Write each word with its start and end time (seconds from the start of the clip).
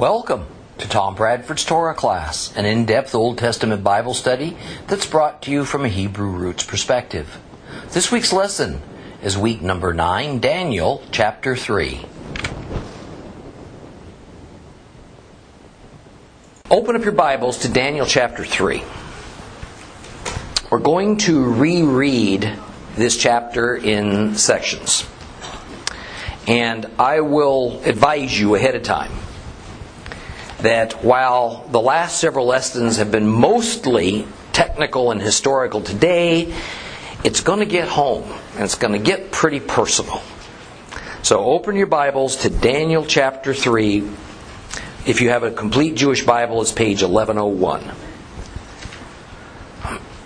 Welcome 0.00 0.46
to 0.78 0.88
Tom 0.88 1.14
Bradford's 1.14 1.62
Torah 1.62 1.92
class, 1.92 2.56
an 2.56 2.64
in 2.64 2.86
depth 2.86 3.14
Old 3.14 3.36
Testament 3.36 3.84
Bible 3.84 4.14
study 4.14 4.56
that's 4.86 5.04
brought 5.04 5.42
to 5.42 5.50
you 5.50 5.66
from 5.66 5.84
a 5.84 5.88
Hebrew 5.88 6.30
roots 6.30 6.64
perspective. 6.64 7.38
This 7.90 8.10
week's 8.10 8.32
lesson 8.32 8.80
is 9.22 9.36
week 9.36 9.60
number 9.60 9.92
9, 9.92 10.40
Daniel 10.40 11.02
chapter 11.12 11.54
3. 11.54 12.00
Open 16.70 16.96
up 16.96 17.02
your 17.02 17.12
Bibles 17.12 17.58
to 17.58 17.68
Daniel 17.68 18.06
chapter 18.06 18.42
3. 18.42 18.82
We're 20.70 20.78
going 20.78 21.18
to 21.18 21.44
reread 21.44 22.50
this 22.94 23.18
chapter 23.18 23.76
in 23.76 24.34
sections. 24.36 25.06
And 26.46 26.86
I 26.98 27.20
will 27.20 27.82
advise 27.84 28.40
you 28.40 28.54
ahead 28.54 28.74
of 28.74 28.82
time 28.82 29.12
that 30.62 31.04
while 31.04 31.66
the 31.70 31.80
last 31.80 32.18
several 32.18 32.46
lessons 32.46 32.96
have 32.96 33.10
been 33.10 33.26
mostly 33.26 34.26
technical 34.52 35.10
and 35.10 35.20
historical 35.20 35.80
today, 35.80 36.54
it's 37.24 37.40
going 37.40 37.60
to 37.60 37.66
get 37.66 37.88
home 37.88 38.24
and 38.54 38.64
it's 38.64 38.76
going 38.76 38.92
to 38.92 38.98
get 38.98 39.30
pretty 39.30 39.60
personal. 39.60 40.22
So 41.22 41.44
open 41.44 41.76
your 41.76 41.86
Bibles 41.86 42.36
to 42.36 42.50
Daniel 42.50 43.04
chapter 43.04 43.52
3. 43.54 44.08
If 45.06 45.20
you 45.20 45.30
have 45.30 45.42
a 45.42 45.50
complete 45.50 45.94
Jewish 45.96 46.24
Bible, 46.24 46.60
it's 46.62 46.72
page 46.72 47.02
1101. 47.02 47.82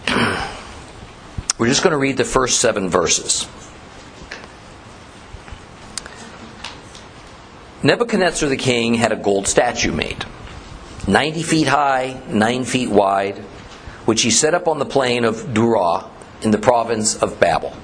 We're 1.58 1.68
just 1.68 1.82
going 1.82 1.92
to 1.92 1.98
read 1.98 2.16
the 2.16 2.24
first 2.24 2.60
seven 2.60 2.88
verses. 2.88 3.46
Nebuchadnezzar 7.84 8.48
the 8.48 8.56
king 8.56 8.94
had 8.94 9.12
a 9.12 9.16
gold 9.16 9.46
statue 9.46 9.92
made, 9.92 10.24
90 11.06 11.42
feet 11.42 11.68
high, 11.68 12.18
9 12.28 12.64
feet 12.64 12.88
wide, 12.88 13.36
which 14.06 14.22
he 14.22 14.30
set 14.30 14.54
up 14.54 14.66
on 14.68 14.78
the 14.78 14.86
plain 14.86 15.26
of 15.26 15.52
Dura 15.52 16.06
in 16.40 16.50
the 16.50 16.56
province 16.56 17.14
of 17.22 17.38
Babel. 17.38 17.76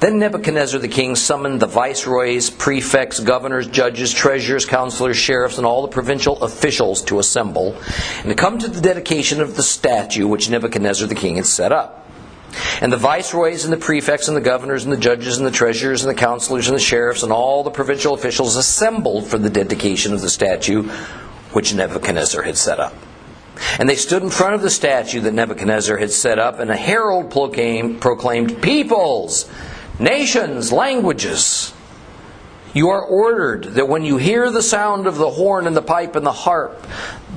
Then 0.00 0.18
Nebuchadnezzar 0.18 0.80
the 0.80 0.88
king 0.88 1.14
summoned 1.14 1.60
the 1.60 1.68
viceroys, 1.68 2.50
prefects, 2.50 3.20
governors, 3.20 3.68
judges, 3.68 4.12
treasurers, 4.12 4.66
counselors, 4.66 5.16
sheriffs, 5.16 5.58
and 5.58 5.66
all 5.66 5.82
the 5.82 5.88
provincial 5.88 6.42
officials 6.42 7.00
to 7.02 7.20
assemble 7.20 7.76
and 8.18 8.30
to 8.30 8.34
come 8.34 8.58
to 8.58 8.66
the 8.66 8.80
dedication 8.80 9.40
of 9.40 9.54
the 9.54 9.62
statue 9.62 10.26
which 10.26 10.50
Nebuchadnezzar 10.50 11.06
the 11.06 11.14
king 11.14 11.36
had 11.36 11.46
set 11.46 11.70
up. 11.70 12.03
And 12.80 12.92
the 12.92 12.96
viceroys 12.96 13.64
and 13.64 13.72
the 13.72 13.78
prefects 13.78 14.28
and 14.28 14.36
the 14.36 14.40
governors 14.40 14.84
and 14.84 14.92
the 14.92 14.98
judges 14.98 15.38
and 15.38 15.46
the 15.46 15.50
treasurers 15.50 16.04
and 16.04 16.10
the 16.14 16.18
counselors 16.18 16.68
and 16.68 16.76
the 16.76 16.80
sheriffs 16.80 17.22
and 17.22 17.32
all 17.32 17.62
the 17.62 17.70
provincial 17.70 18.14
officials 18.14 18.56
assembled 18.56 19.26
for 19.26 19.38
the 19.38 19.50
dedication 19.50 20.12
of 20.12 20.20
the 20.20 20.30
statue 20.30 20.82
which 21.52 21.74
Nebuchadnezzar 21.74 22.42
had 22.42 22.56
set 22.56 22.80
up. 22.80 22.94
And 23.78 23.88
they 23.88 23.94
stood 23.94 24.22
in 24.22 24.30
front 24.30 24.54
of 24.54 24.62
the 24.62 24.70
statue 24.70 25.20
that 25.20 25.32
Nebuchadnezzar 25.32 25.96
had 25.96 26.10
set 26.10 26.38
up, 26.38 26.58
and 26.58 26.70
a 26.70 26.76
herald 26.76 27.30
proclaimed, 27.30 28.62
Peoples, 28.62 29.48
nations, 29.98 30.72
languages. 30.72 31.72
You 32.74 32.90
are 32.90 33.02
ordered 33.02 33.64
that 33.74 33.88
when 33.88 34.04
you 34.04 34.16
hear 34.16 34.50
the 34.50 34.62
sound 34.62 35.06
of 35.06 35.16
the 35.16 35.30
horn 35.30 35.68
and 35.68 35.76
the 35.76 35.82
pipe 35.82 36.16
and 36.16 36.26
the 36.26 36.32
harp, 36.32 36.84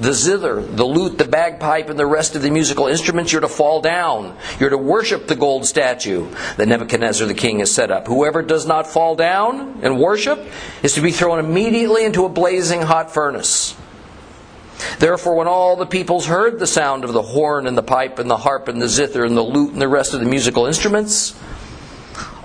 the 0.02 0.11
zither, 0.11 0.61
the 0.61 0.83
lute, 0.83 1.19
the 1.19 1.25
bagpipe, 1.25 1.89
and 1.89 1.97
the 1.97 2.07
rest 2.07 2.35
of 2.35 2.41
the 2.41 2.49
musical 2.49 2.88
instruments, 2.88 3.31
you're 3.31 3.41
to 3.41 3.47
fall 3.47 3.80
down. 3.80 4.35
You're 4.59 4.71
to 4.71 4.77
worship 4.77 5.27
the 5.27 5.35
gold 5.35 5.67
statue 5.67 6.27
that 6.58 6.67
Nebuchadnezzar 6.67 7.27
the 7.27 7.35
king 7.35 7.59
has 7.59 7.73
set 7.73 7.91
up. 7.91 8.08
Whoever 8.08 8.41
does 8.41 8.65
not 8.65 8.88
fall 8.88 9.15
down 9.15 9.80
and 9.83 9.99
worship 9.99 10.43
is 10.81 10.95
to 10.95 11.02
be 11.02 11.11
thrown 11.11 11.38
immediately 11.38 12.03
into 12.03 12.25
a 12.25 12.30
blazing 12.30 12.81
hot 12.81 13.13
furnace. 13.13 13.75
Therefore, 14.97 15.35
when 15.35 15.47
all 15.47 15.75
the 15.75 15.85
peoples 15.85 16.25
heard 16.25 16.58
the 16.58 16.67
sound 16.67 17.03
of 17.03 17.13
the 17.13 17.21
horn 17.21 17.67
and 17.67 17.77
the 17.77 17.83
pipe 17.83 18.17
and 18.17 18.30
the 18.30 18.38
harp 18.38 18.67
and 18.67 18.81
the 18.81 18.88
zither 18.88 19.23
and 19.23 19.38
the 19.38 19.43
lute 19.43 19.73
and 19.73 19.81
the 19.81 19.87
rest 19.87 20.15
of 20.15 20.19
the 20.19 20.25
musical 20.25 20.65
instruments, 20.65 21.36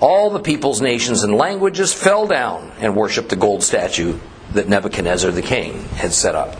all 0.03 0.29
the 0.29 0.39
peoples, 0.39 0.81
nations, 0.81 1.23
and 1.23 1.33
languages 1.33 1.93
fell 1.93 2.27
down 2.27 2.69
and 2.79 2.93
worshiped 2.93 3.29
the 3.29 3.37
gold 3.37 3.63
statue 3.63 4.19
that 4.51 4.67
Nebuchadnezzar 4.67 5.31
the 5.31 5.41
king 5.41 5.85
had 5.95 6.11
set 6.11 6.35
up. 6.35 6.57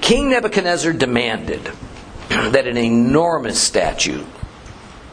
King 0.00 0.30
Nebuchadnezzar 0.30 0.94
demanded 0.94 1.70
that 2.30 2.66
an 2.66 2.78
enormous 2.78 3.60
statue, 3.60 4.24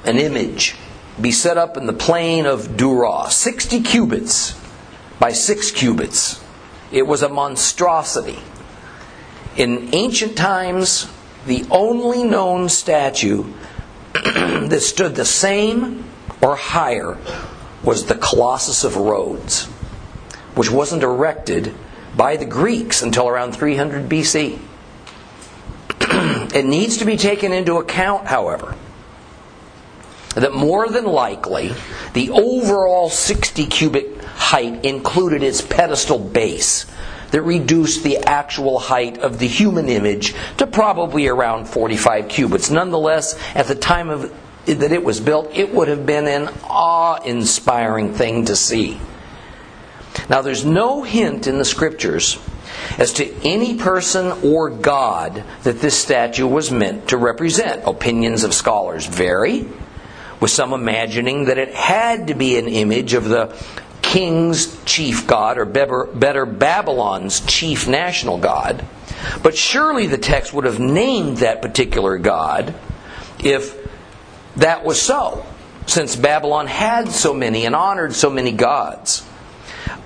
an 0.05 0.17
image, 0.17 0.75
be 1.19 1.31
set 1.31 1.57
up 1.57 1.75
in 1.75 1.85
the 1.85 1.91
plain 1.91 2.45
of 2.45 2.77
Dura, 2.77 3.29
60 3.29 3.81
cubits 3.81 4.57
by 5.19 5.33
6 5.33 5.71
cubits. 5.71 6.41
It 6.93 7.05
was 7.05 7.23
a 7.23 7.29
monstrosity. 7.29 8.39
In 9.57 9.93
ancient 9.93 10.37
times, 10.37 11.11
the 11.45 11.65
only 11.69 12.23
known 12.23 12.69
statue 12.69 13.43
that 14.23 14.81
stood 14.81 15.15
the 15.15 15.25
same 15.25 16.03
or 16.41 16.55
higher 16.55 17.17
was 17.83 18.05
the 18.05 18.15
Colossus 18.15 18.83
of 18.83 18.95
Rhodes, 18.97 19.65
which 20.55 20.69
wasn't 20.69 21.03
erected 21.03 21.73
by 22.15 22.37
the 22.37 22.45
Greeks 22.45 23.01
until 23.01 23.27
around 23.27 23.53
300 23.53 24.09
BC. 24.09 24.59
it 26.53 26.65
needs 26.65 26.97
to 26.97 27.05
be 27.05 27.17
taken 27.17 27.53
into 27.53 27.77
account, 27.77 28.27
however, 28.27 28.75
that 30.35 30.53
more 30.53 30.89
than 30.89 31.05
likely 31.05 31.71
the 32.13 32.29
overall 32.31 33.09
60 33.09 33.65
cubit 33.67 34.21
height 34.23 34.85
included 34.85 35.43
its 35.43 35.61
pedestal 35.61 36.19
base 36.19 36.85
that 37.31 37.41
reduced 37.41 38.03
the 38.03 38.17
actual 38.17 38.79
height 38.79 39.17
of 39.19 39.39
the 39.39 39.47
human 39.47 39.89
image 39.89 40.33
to 40.57 40.67
probably 40.67 41.27
around 41.27 41.67
45 41.67 42.27
cubits. 42.27 42.69
Nonetheless, 42.69 43.39
at 43.55 43.67
the 43.67 43.75
time 43.75 44.09
of 44.09 44.33
that 44.65 44.91
it 44.91 45.03
was 45.03 45.19
built, 45.19 45.49
it 45.53 45.73
would 45.73 45.87
have 45.87 46.05
been 46.05 46.27
an 46.27 46.49
awe-inspiring 46.63 48.13
thing 48.13 48.45
to 48.45 48.55
see. 48.55 48.99
Now, 50.29 50.41
there's 50.41 50.65
no 50.65 51.03
hint 51.03 51.47
in 51.47 51.57
the 51.57 51.65
scriptures 51.65 52.37
as 52.97 53.13
to 53.13 53.33
any 53.43 53.77
person 53.77 54.31
or 54.43 54.69
God 54.69 55.43
that 55.63 55.79
this 55.79 55.97
statue 55.97 56.47
was 56.47 56.71
meant 56.71 57.09
to 57.09 57.17
represent. 57.17 57.83
Opinions 57.85 58.43
of 58.43 58.53
scholars 58.53 59.05
vary, 59.05 59.67
with 60.39 60.51
some 60.51 60.73
imagining 60.73 61.45
that 61.45 61.57
it 61.57 61.73
had 61.73 62.27
to 62.27 62.33
be 62.33 62.57
an 62.57 62.67
image 62.67 63.13
of 63.13 63.25
the 63.25 63.55
king's 64.09 64.83
chief 64.85 65.27
god, 65.27 65.59
or 65.59 65.65
better, 65.65 66.45
Babylon's 66.45 67.41
chief 67.41 67.87
national 67.87 68.39
god. 68.39 68.83
But 69.43 69.55
surely 69.55 70.07
the 70.07 70.17
text 70.17 70.51
would 70.51 70.65
have 70.65 70.79
named 70.79 71.37
that 71.37 71.61
particular 71.61 72.17
god 72.17 72.73
if 73.43 73.77
that 74.55 74.83
was 74.83 74.99
so, 74.99 75.45
since 75.85 76.15
Babylon 76.15 76.65
had 76.65 77.09
so 77.09 77.35
many 77.35 77.67
and 77.67 77.75
honored 77.75 78.15
so 78.15 78.31
many 78.31 78.51
gods. 78.51 79.23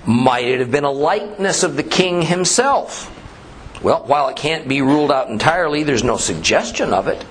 Might 0.04 0.44
it 0.44 0.60
have 0.60 0.70
been 0.70 0.84
a 0.84 0.90
likeness 0.90 1.62
of 1.62 1.76
the 1.76 1.82
king 1.82 2.20
himself? 2.20 3.10
Well, 3.82 4.04
while 4.04 4.28
it 4.28 4.36
can't 4.36 4.68
be 4.68 4.82
ruled 4.82 5.12
out 5.12 5.30
entirely, 5.30 5.82
there's 5.82 6.04
no 6.04 6.18
suggestion 6.18 6.92
of 6.92 7.08
it. 7.08 7.24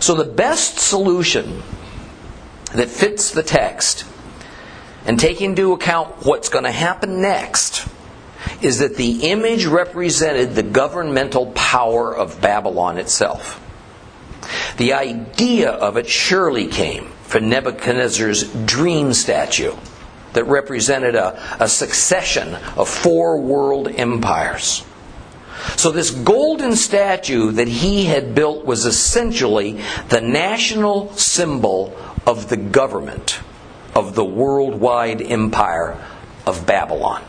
So 0.00 0.14
the 0.14 0.24
best 0.24 0.78
solution 0.78 1.64
that 2.72 2.88
fits 2.88 3.32
the 3.32 3.42
text 3.42 4.04
and 5.06 5.18
take 5.18 5.40
into 5.40 5.72
account 5.72 6.26
what's 6.26 6.48
going 6.48 6.64
to 6.64 6.72
happen 6.72 7.20
next 7.20 7.86
is 8.62 8.78
that 8.78 8.96
the 8.96 9.30
image 9.30 9.66
represented 9.66 10.54
the 10.54 10.62
governmental 10.62 11.46
power 11.52 12.14
of 12.14 12.40
Babylon 12.40 12.98
itself. 12.98 13.60
The 14.76 14.94
idea 14.94 15.70
of 15.70 15.96
it 15.96 16.08
surely 16.08 16.66
came 16.66 17.08
from 17.22 17.48
Nebuchadnezzar's 17.48 18.52
dream 18.64 19.12
statue 19.12 19.74
that 20.32 20.44
represented 20.44 21.14
a, 21.14 21.62
a 21.62 21.68
succession 21.68 22.54
of 22.76 22.88
four 22.88 23.40
world 23.40 23.88
empires. 23.88 24.84
So, 25.76 25.90
this 25.90 26.10
golden 26.10 26.74
statue 26.74 27.52
that 27.52 27.68
he 27.68 28.06
had 28.06 28.34
built 28.34 28.64
was 28.64 28.86
essentially 28.86 29.80
the 30.08 30.22
national 30.22 31.12
symbol 31.12 31.94
of 32.26 32.48
the 32.48 32.56
government 32.56 33.40
of 33.94 34.14
the 34.14 34.24
worldwide 34.24 35.22
empire 35.22 36.02
of 36.46 36.66
Babylon. 36.66 37.22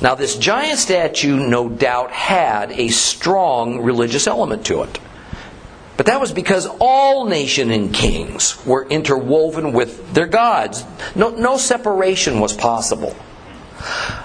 Now, 0.00 0.14
this 0.14 0.36
giant 0.36 0.78
statue 0.78 1.36
no 1.36 1.68
doubt 1.68 2.10
had 2.12 2.72
a 2.72 2.88
strong 2.88 3.82
religious 3.82 4.26
element 4.26 4.66
to 4.66 4.82
it. 4.82 4.98
But 5.96 6.06
that 6.06 6.20
was 6.20 6.32
because 6.32 6.68
all 6.78 7.24
nation 7.24 7.70
and 7.70 7.92
kings 7.92 8.64
were 8.66 8.86
interwoven 8.88 9.72
with 9.72 10.12
their 10.12 10.26
gods. 10.26 10.84
No, 11.14 11.30
no 11.30 11.56
separation 11.56 12.38
was 12.38 12.52
possible. 12.52 13.16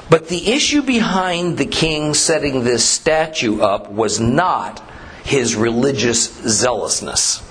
But 0.10 0.28
the 0.28 0.52
issue 0.52 0.82
behind 0.82 1.58
the 1.58 1.66
king 1.66 2.14
setting 2.14 2.64
this 2.64 2.84
statue 2.84 3.62
up 3.62 3.90
was 3.90 4.20
not 4.20 4.84
his 5.24 5.56
religious 5.56 6.34
zealousness. 6.44 7.42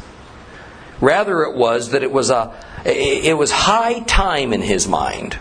Rather, 1.01 1.43
it 1.45 1.57
was 1.57 1.91
that 1.91 2.03
it 2.03 2.13
was, 2.13 2.29
a, 2.29 2.55
it 2.85 3.37
was 3.37 3.51
high 3.51 4.01
time 4.01 4.53
in 4.53 4.63
his 4.63 4.89
mind 4.89 5.39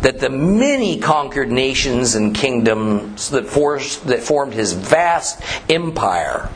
that 0.00 0.18
the 0.20 0.30
many 0.30 0.98
conquered 0.98 1.50
nations 1.50 2.14
and 2.14 2.34
kingdoms 2.34 3.30
that, 3.30 3.46
forced, 3.46 4.06
that 4.06 4.20
formed 4.20 4.52
his 4.52 4.72
vast 4.72 5.40
empire 5.70 6.50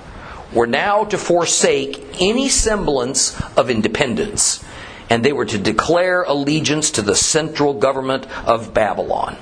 were 0.52 0.66
now 0.66 1.04
to 1.04 1.18
forsake 1.18 2.04
any 2.20 2.48
semblance 2.48 3.40
of 3.56 3.70
independence, 3.70 4.64
and 5.10 5.24
they 5.24 5.32
were 5.32 5.44
to 5.44 5.58
declare 5.58 6.22
allegiance 6.22 6.92
to 6.92 7.02
the 7.02 7.14
central 7.14 7.74
government 7.74 8.26
of 8.46 8.74
Babylon, 8.74 9.36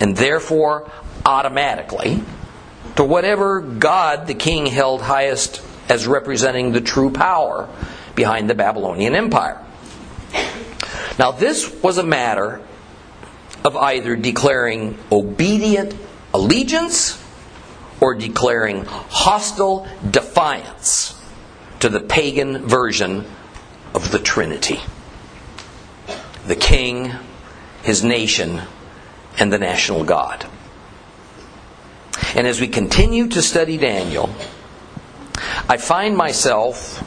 and 0.00 0.16
therefore 0.16 0.90
automatically 1.24 2.22
to 2.96 3.04
whatever 3.04 3.60
God 3.60 4.26
the 4.26 4.34
king 4.34 4.66
held 4.66 5.02
highest 5.02 5.62
as 5.88 6.06
representing 6.06 6.72
the 6.72 6.80
true 6.80 7.10
power 7.10 7.68
behind 8.14 8.48
the 8.48 8.54
Babylonian 8.54 9.14
Empire. 9.14 9.60
Now, 11.18 11.32
this 11.32 11.82
was 11.82 11.98
a 11.98 12.02
matter 12.02 12.62
of 13.64 13.76
either 13.76 14.16
declaring 14.16 14.98
obedient 15.12 15.94
allegiance 16.32 17.22
or 18.00 18.14
declaring 18.14 18.84
hostile 18.84 19.86
defiance 20.10 21.20
to 21.80 21.88
the 21.88 22.00
pagan 22.00 22.66
version 22.66 23.26
of 23.94 24.10
the 24.10 24.18
Trinity 24.18 24.80
the 26.46 26.56
king, 26.56 27.12
his 27.82 28.02
nation, 28.02 28.60
and 29.38 29.52
the 29.52 29.58
national 29.58 30.04
God. 30.04 30.46
And 32.34 32.46
as 32.46 32.60
we 32.60 32.68
continue 32.68 33.28
to 33.28 33.42
study 33.42 33.76
Daniel, 33.76 34.30
I 35.68 35.76
find 35.76 36.16
myself, 36.16 37.04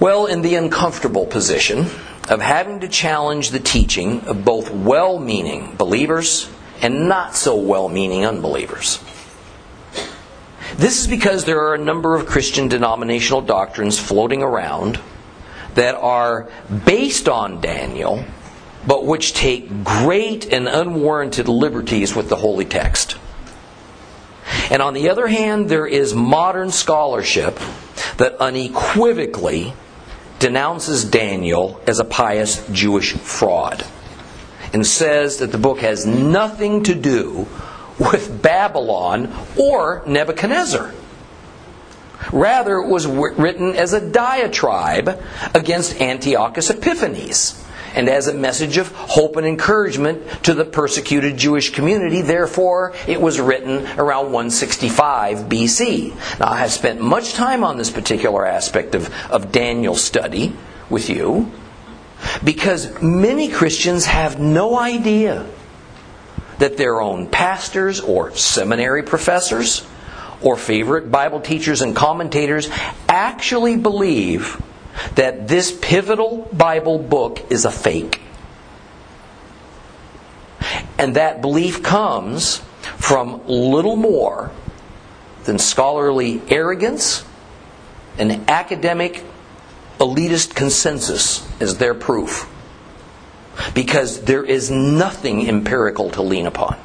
well, 0.00 0.26
in 0.26 0.42
the 0.42 0.54
uncomfortable 0.54 1.26
position 1.26 1.86
of 2.28 2.40
having 2.40 2.80
to 2.80 2.88
challenge 2.88 3.50
the 3.50 3.58
teaching 3.58 4.20
of 4.22 4.44
both 4.44 4.70
well 4.70 5.18
meaning 5.18 5.74
believers 5.76 6.48
and 6.80 7.08
not 7.08 7.34
so 7.34 7.56
well 7.56 7.88
meaning 7.88 8.24
unbelievers. 8.24 9.02
This 10.76 11.00
is 11.00 11.06
because 11.06 11.44
there 11.44 11.60
are 11.60 11.74
a 11.74 11.78
number 11.78 12.14
of 12.14 12.26
Christian 12.26 12.68
denominational 12.68 13.40
doctrines 13.40 13.98
floating 13.98 14.42
around 14.42 15.00
that 15.74 15.94
are 15.94 16.48
based 16.84 17.28
on 17.28 17.60
Daniel, 17.60 18.24
but 18.86 19.04
which 19.04 19.32
take 19.32 19.82
great 19.82 20.52
and 20.52 20.68
unwarranted 20.68 21.48
liberties 21.48 22.14
with 22.14 22.28
the 22.28 22.36
holy 22.36 22.64
text. 22.64 23.16
And 24.70 24.82
on 24.82 24.94
the 24.94 25.08
other 25.08 25.26
hand, 25.26 25.68
there 25.68 25.86
is 25.86 26.14
modern 26.14 26.70
scholarship 26.70 27.58
that 28.18 28.36
unequivocally 28.40 29.72
denounces 30.38 31.04
Daniel 31.04 31.80
as 31.86 31.98
a 31.98 32.04
pious 32.04 32.66
Jewish 32.68 33.12
fraud 33.12 33.84
and 34.72 34.86
says 34.86 35.38
that 35.38 35.52
the 35.52 35.58
book 35.58 35.80
has 35.80 36.06
nothing 36.06 36.84
to 36.84 36.94
do 36.94 37.46
with 37.98 38.42
Babylon 38.42 39.34
or 39.58 40.02
Nebuchadnezzar. 40.06 40.94
Rather, 42.32 42.76
it 42.76 42.88
was 42.88 43.06
written 43.06 43.74
as 43.74 43.92
a 43.92 44.10
diatribe 44.10 45.22
against 45.54 46.00
Antiochus 46.00 46.70
Epiphanes 46.70 47.64
and 47.94 48.08
as 48.08 48.28
a 48.28 48.34
message 48.34 48.76
of 48.76 48.92
hope 48.92 49.36
and 49.36 49.46
encouragement 49.46 50.44
to 50.44 50.54
the 50.54 50.64
persecuted 50.64 51.36
Jewish 51.36 51.70
community. 51.70 52.22
Therefore, 52.22 52.94
it 53.06 53.20
was 53.20 53.40
written 53.40 53.86
around 53.98 54.26
165 54.26 55.48
BC. 55.48 56.38
Now, 56.40 56.48
I 56.48 56.58
have 56.58 56.72
spent 56.72 57.00
much 57.00 57.32
time 57.32 57.64
on 57.64 57.78
this 57.78 57.90
particular 57.90 58.46
aspect 58.46 58.94
of, 58.94 59.12
of 59.30 59.52
Daniel's 59.52 60.02
study 60.02 60.54
with 60.90 61.10
you 61.10 61.50
because 62.42 63.00
many 63.02 63.48
Christians 63.48 64.06
have 64.06 64.40
no 64.40 64.78
idea 64.78 65.46
that 66.58 66.76
their 66.76 67.00
own 67.00 67.28
pastors 67.28 68.00
or 68.00 68.34
seminary 68.34 69.02
professors 69.02 69.86
or 70.42 70.56
favorite 70.56 71.10
Bible 71.10 71.40
teachers 71.40 71.82
and 71.82 71.94
commentators 71.94 72.68
actually 73.08 73.76
believe 73.76 74.60
that 75.14 75.48
this 75.48 75.76
pivotal 75.80 76.48
Bible 76.52 76.98
book 76.98 77.50
is 77.50 77.64
a 77.64 77.70
fake. 77.70 78.20
And 80.98 81.14
that 81.14 81.40
belief 81.40 81.82
comes 81.82 82.58
from 82.96 83.46
little 83.46 83.96
more 83.96 84.50
than 85.44 85.58
scholarly 85.58 86.42
arrogance 86.48 87.24
and 88.18 88.50
academic 88.50 89.24
elitist 89.98 90.54
consensus 90.54 91.46
as 91.60 91.78
their 91.78 91.94
proof. 91.94 92.48
Because 93.74 94.22
there 94.22 94.44
is 94.44 94.70
nothing 94.70 95.48
empirical 95.48 96.10
to 96.10 96.22
lean 96.22 96.46
upon. 96.46 96.76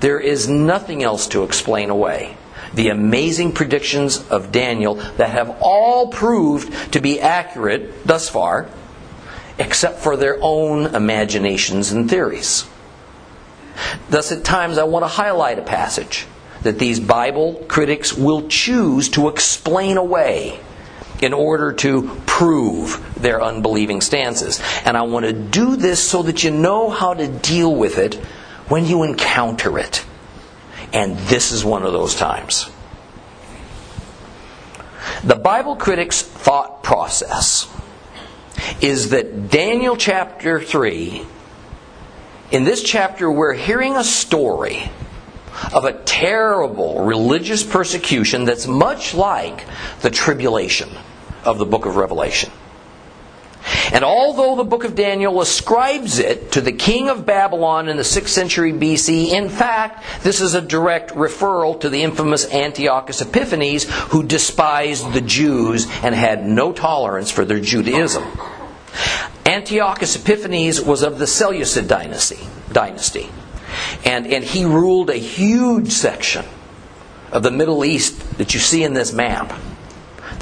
There 0.00 0.18
is 0.18 0.48
nothing 0.48 1.02
else 1.02 1.28
to 1.28 1.44
explain 1.44 1.90
away 1.90 2.36
the 2.74 2.88
amazing 2.88 3.52
predictions 3.52 4.26
of 4.28 4.52
Daniel 4.52 4.94
that 4.94 5.30
have 5.30 5.56
all 5.60 6.08
proved 6.08 6.92
to 6.92 7.00
be 7.00 7.20
accurate 7.20 8.06
thus 8.06 8.28
far, 8.28 8.68
except 9.58 10.00
for 10.00 10.16
their 10.16 10.38
own 10.40 10.94
imaginations 10.94 11.92
and 11.92 12.08
theories. 12.08 12.66
Thus, 14.08 14.32
at 14.32 14.44
times, 14.44 14.78
I 14.78 14.84
want 14.84 15.04
to 15.04 15.08
highlight 15.08 15.58
a 15.58 15.62
passage 15.62 16.26
that 16.62 16.78
these 16.78 17.00
Bible 17.00 17.54
critics 17.68 18.12
will 18.12 18.48
choose 18.48 19.08
to 19.10 19.28
explain 19.28 19.96
away 19.96 20.60
in 21.20 21.32
order 21.32 21.72
to 21.72 22.20
prove 22.26 23.14
their 23.16 23.40
unbelieving 23.40 24.00
stances. 24.00 24.60
And 24.84 24.96
I 24.96 25.02
want 25.02 25.24
to 25.26 25.32
do 25.32 25.76
this 25.76 26.02
so 26.02 26.22
that 26.22 26.42
you 26.42 26.50
know 26.50 26.90
how 26.90 27.14
to 27.14 27.28
deal 27.28 27.74
with 27.74 27.98
it 27.98 28.14
when 28.68 28.86
you 28.86 29.04
encounter 29.04 29.78
it. 29.78 30.04
And 30.92 31.16
this 31.18 31.52
is 31.52 31.64
one 31.64 31.84
of 31.84 31.92
those 31.92 32.14
times. 32.14 32.70
The 35.24 35.36
Bible 35.36 35.76
critics' 35.76 36.22
thought 36.22 36.82
process 36.82 37.68
is 38.80 39.10
that 39.10 39.50
Daniel 39.50 39.96
chapter 39.96 40.60
3, 40.60 41.26
in 42.50 42.64
this 42.64 42.82
chapter, 42.82 43.30
we're 43.30 43.54
hearing 43.54 43.96
a 43.96 44.04
story 44.04 44.90
of 45.72 45.84
a 45.84 45.92
terrible 45.92 47.04
religious 47.04 47.62
persecution 47.62 48.44
that's 48.44 48.66
much 48.66 49.14
like 49.14 49.64
the 50.00 50.10
tribulation 50.10 50.90
of 51.44 51.58
the 51.58 51.66
book 51.66 51.86
of 51.86 51.96
Revelation. 51.96 52.50
And 53.92 54.04
although 54.04 54.56
the 54.56 54.64
book 54.64 54.84
of 54.84 54.94
Daniel 54.94 55.42
ascribes 55.42 56.18
it 56.18 56.52
to 56.52 56.62
the 56.62 56.72
king 56.72 57.10
of 57.10 57.26
Babylon 57.26 57.90
in 57.90 57.98
the 57.98 58.02
6th 58.02 58.28
century 58.28 58.72
BC, 58.72 59.32
in 59.32 59.50
fact, 59.50 60.02
this 60.22 60.40
is 60.40 60.54
a 60.54 60.62
direct 60.62 61.10
referral 61.10 61.78
to 61.82 61.90
the 61.90 62.02
infamous 62.02 62.50
Antiochus 62.50 63.20
Epiphanes, 63.20 63.84
who 63.84 64.22
despised 64.22 65.12
the 65.12 65.20
Jews 65.20 65.86
and 66.02 66.14
had 66.14 66.46
no 66.46 66.72
tolerance 66.72 67.30
for 67.30 67.44
their 67.44 67.60
Judaism. 67.60 68.24
Antiochus 69.44 70.16
Epiphanes 70.16 70.80
was 70.80 71.02
of 71.02 71.18
the 71.18 71.26
Seleucid 71.26 71.86
dynasty, 71.86 72.40
dynasty. 72.72 73.28
And, 74.06 74.26
and 74.26 74.42
he 74.42 74.64
ruled 74.64 75.10
a 75.10 75.16
huge 75.16 75.92
section 75.92 76.46
of 77.30 77.42
the 77.42 77.50
Middle 77.50 77.84
East 77.84 78.38
that 78.38 78.54
you 78.54 78.60
see 78.60 78.84
in 78.84 78.94
this 78.94 79.12
map 79.12 79.52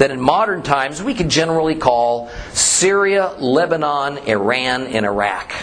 that 0.01 0.09
in 0.09 0.19
modern 0.19 0.63
times 0.63 1.03
we 1.03 1.13
could 1.13 1.29
generally 1.29 1.75
call 1.75 2.31
Syria, 2.53 3.35
Lebanon, 3.37 4.17
Iran, 4.27 4.87
and 4.87 5.05
Iraq. 5.05 5.53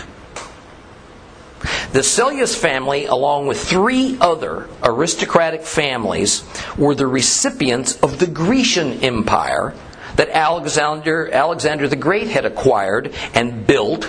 The 1.91 2.05
Seleucus 2.05 2.55
family, 2.55 3.07
along 3.07 3.49
with 3.49 3.61
three 3.61 4.17
other 4.21 4.69
aristocratic 4.81 5.63
families, 5.63 6.45
were 6.77 6.95
the 6.95 7.09
recipients 7.09 7.99
of 8.01 8.21
the 8.21 8.29
Grecian 8.29 9.01
Empire 9.03 9.75
that 10.15 10.29
Alexander, 10.29 11.29
Alexander 11.33 11.89
the 11.89 11.97
Great 11.97 12.29
had 12.29 12.45
acquired 12.45 13.13
and 13.35 13.67
built 13.67 14.09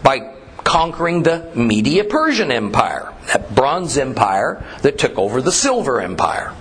by 0.00 0.32
conquering 0.62 1.24
the 1.24 1.44
Media 1.56 2.04
Persian 2.04 2.52
Empire, 2.52 3.12
that 3.32 3.52
bronze 3.52 3.98
empire 3.98 4.64
that 4.82 4.96
took 4.96 5.18
over 5.18 5.42
the 5.42 5.50
Silver 5.50 6.00
Empire. 6.00 6.54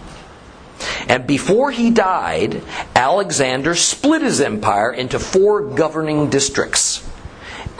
And 1.08 1.26
before 1.28 1.72
he 1.72 1.92
died, 1.92 2.62
Alexander 2.96 3.76
split 3.76 4.22
his 4.22 4.42
empire 4.42 4.92
into 4.92 5.20
four 5.20 5.62
governing 5.62 6.30
districts, 6.30 7.08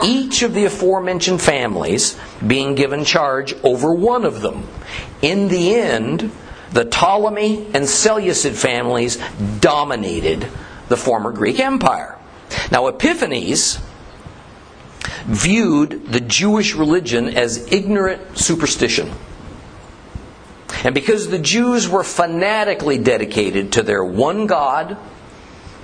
each 0.04 0.42
of 0.42 0.54
the 0.54 0.64
aforementioned 0.64 1.40
families 1.40 2.18
being 2.46 2.74
given 2.74 3.04
charge 3.04 3.54
over 3.62 3.92
one 3.92 4.24
of 4.24 4.42
them. 4.42 4.68
In 5.22 5.48
the 5.48 5.74
end, 5.74 6.30
the 6.72 6.84
Ptolemy 6.84 7.66
and 7.72 7.88
Seleucid 7.88 8.54
families 8.54 9.18
dominated 9.60 10.46
the 10.88 10.96
former 10.96 11.32
Greek 11.32 11.58
Empire. 11.58 12.18
Now, 12.70 12.86
Epiphanes 12.88 13.78
viewed 15.24 16.12
the 16.12 16.20
Jewish 16.20 16.74
religion 16.74 17.28
as 17.28 17.70
ignorant 17.72 18.38
superstition. 18.38 19.10
And 20.86 20.94
because 20.94 21.28
the 21.28 21.40
Jews 21.40 21.88
were 21.88 22.04
fanatically 22.04 22.96
dedicated 22.96 23.72
to 23.72 23.82
their 23.82 24.04
one 24.04 24.46
God, 24.46 24.96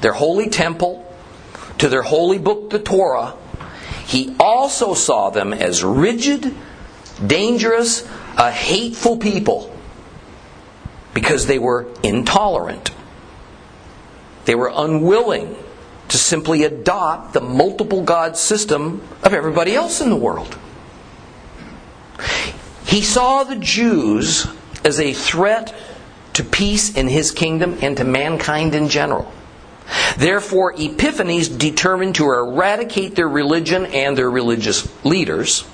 their 0.01 0.13
holy 0.13 0.49
temple, 0.49 1.05
to 1.79 1.89
their 1.89 2.03
holy 2.03 2.39
book, 2.39 2.71
the 2.71 2.79
Torah, 2.79 3.35
he 4.07 4.37
also 4.39 4.95
saw 4.95 5.31
them 5.31 5.53
as 5.53 5.83
rigid, 5.83 6.55
dangerous, 7.27 8.09
a 8.39 8.53
hateful 8.53 9.17
people 9.17 9.77
because 11.15 11.49
they 11.49 11.59
were 11.59 11.89
intolerant. 12.05 12.93
They 14.45 14.55
were 14.55 14.71
unwilling 14.73 15.57
to 16.11 16.17
simply 16.17 16.63
adopt 16.63 17.33
the 17.33 17.41
multiple 17.41 18.05
God 18.05 18.37
system 18.37 19.03
of 19.25 19.35
everybody 19.35 19.75
else 19.75 20.01
in 20.01 20.11
the 20.11 20.17
world. 20.17 20.57
He 22.87 23.03
saw 23.03 23.43
the 23.43 23.57
Jews 23.57 24.47
as 24.85 25.01
a 25.01 25.13
threat 25.13 25.75
to 26.35 26.45
peace 26.45 26.95
in 26.97 27.09
his 27.09 27.31
kingdom 27.31 27.79
and 27.83 27.97
to 27.97 28.05
mankind 28.05 28.75
in 28.75 28.89
general. 28.89 29.33
Therefore, 30.17 30.75
Epiphanes 30.77 31.49
determined 31.49 32.15
to 32.17 32.25
eradicate 32.25 33.15
their 33.15 33.29
religion 33.29 33.87
and 33.87 34.17
their 34.17 34.31
religious 34.31 34.89
leaders, 35.05 35.65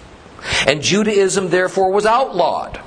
and 0.66 0.82
Judaism 0.82 1.50
therefore 1.50 1.92
was 1.92 2.06
outlawed. 2.06 2.80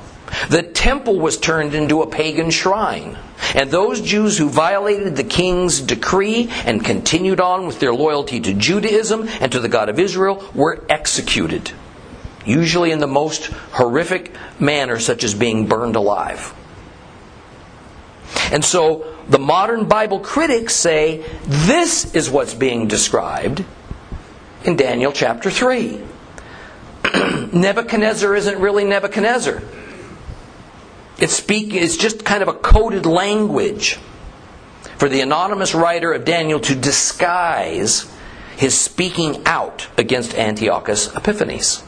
The 0.49 0.63
temple 0.63 1.19
was 1.19 1.37
turned 1.37 1.75
into 1.75 2.01
a 2.01 2.07
pagan 2.07 2.51
shrine, 2.51 3.17
and 3.53 3.69
those 3.69 4.01
Jews 4.01 4.37
who 4.37 4.49
violated 4.49 5.15
the 5.15 5.23
king's 5.23 5.81
decree 5.81 6.49
and 6.65 6.83
continued 6.83 7.39
on 7.39 7.67
with 7.67 7.79
their 7.79 7.93
loyalty 7.93 8.39
to 8.39 8.53
Judaism 8.53 9.27
and 9.39 9.51
to 9.51 9.59
the 9.59 9.69
God 9.69 9.89
of 9.89 9.99
Israel 9.99 10.43
were 10.55 10.83
executed, 10.89 11.71
usually 12.45 12.91
in 12.91 12.99
the 12.99 13.07
most 13.07 13.45
horrific 13.71 14.33
manner, 14.59 14.99
such 14.99 15.23
as 15.23 15.33
being 15.33 15.67
burned 15.67 15.95
alive. 15.95 16.53
And 18.51 18.63
so 18.63 19.15
the 19.29 19.39
modern 19.39 19.85
Bible 19.85 20.19
critics 20.19 20.75
say 20.75 21.23
this 21.45 22.13
is 22.13 22.29
what's 22.29 22.53
being 22.53 22.87
described 22.87 23.63
in 24.63 24.75
Daniel 24.75 25.11
chapter 25.11 25.49
3. 25.49 26.01
Nebuchadnezzar 27.53 28.35
isn't 28.35 28.59
really 28.59 28.83
Nebuchadnezzar. 28.83 29.61
It's, 31.17 31.33
speak, 31.33 31.73
it's 31.73 31.97
just 31.97 32.25
kind 32.25 32.41
of 32.41 32.47
a 32.47 32.53
coded 32.53 33.05
language 33.05 33.99
for 34.97 35.07
the 35.07 35.21
anonymous 35.21 35.73
writer 35.73 36.13
of 36.13 36.25
Daniel 36.25 36.59
to 36.59 36.75
disguise 36.75 38.11
his 38.57 38.77
speaking 38.77 39.41
out 39.45 39.87
against 39.97 40.35
Antiochus 40.35 41.15
Epiphanes. 41.15 41.83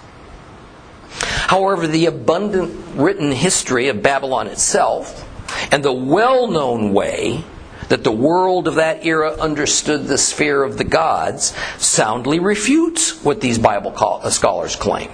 However, 1.54 1.86
the 1.86 2.08
abundant 2.08 2.74
written 2.96 3.32
history 3.32 3.88
of 3.90 4.02
Babylon 4.02 4.48
itself 4.48 5.30
and 5.72 5.86
the 5.86 5.94
well 5.94 6.48
known 6.48 6.94
way 6.94 7.44
that 7.90 8.04
the 8.04 8.12
world 8.12 8.68
of 8.68 8.74
that 8.74 9.06
era 9.06 9.34
understood 9.34 10.08
the 10.08 10.18
sphere 10.18 10.64
of 10.64 10.80
the 10.80 10.84
gods 10.84 11.54
soundly 11.78 12.40
refutes 12.40 13.24
what 13.24 13.40
these 13.40 13.60
Bible 13.60 13.94
uh, 13.96 14.32
scholars 14.32 14.76
claim. 14.76 15.12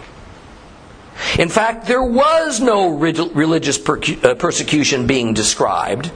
In 1.37 1.49
fact, 1.49 1.87
there 1.87 2.05
was 2.05 2.61
no 2.61 2.87
religious 2.87 3.77
uh, 3.77 4.35
persecution 4.35 5.07
being 5.07 5.33
described 5.33 6.09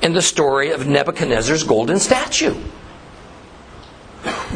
in 0.00 0.14
the 0.14 0.22
story 0.22 0.70
of 0.70 0.86
Nebuchadnezzar's 0.86 1.64
golden 1.64 1.98
statue. 1.98 2.54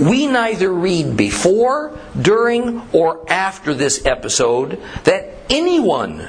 We 0.01 0.27
neither 0.27 0.73
read 0.73 1.17
before, 1.17 1.99
during, 2.21 2.83
or 2.93 3.31
after 3.31 3.75
this 3.75 4.07
episode 4.07 4.81
that 5.05 5.35
anyone 5.51 6.29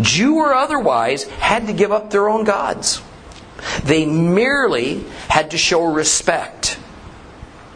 Jew 0.00 0.36
or 0.36 0.54
otherwise, 0.54 1.24
had 1.24 1.66
to 1.68 1.72
give 1.72 1.92
up 1.92 2.10
their 2.10 2.28
own 2.28 2.44
gods. 2.44 3.00
They 3.84 4.04
merely 4.04 5.04
had 5.28 5.52
to 5.52 5.58
show 5.58 5.84
respect 5.84 6.78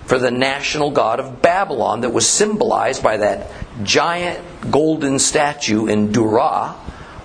for 0.04 0.18
the 0.18 0.30
national 0.30 0.90
god 0.90 1.20
of 1.20 1.40
Babylon 1.40 2.02
that 2.02 2.10
was 2.10 2.26
symbolized 2.26 3.02
by 3.02 3.18
that 3.18 3.50
giant 3.84 4.70
golden 4.70 5.18
statue 5.18 5.87
in 5.87 6.12
Dura, 6.12 6.72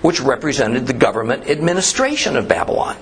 which 0.00 0.20
represented 0.20 0.86
the 0.86 0.92
government 0.92 1.50
administration 1.50 2.36
of 2.36 2.48
Babylon. 2.48 2.96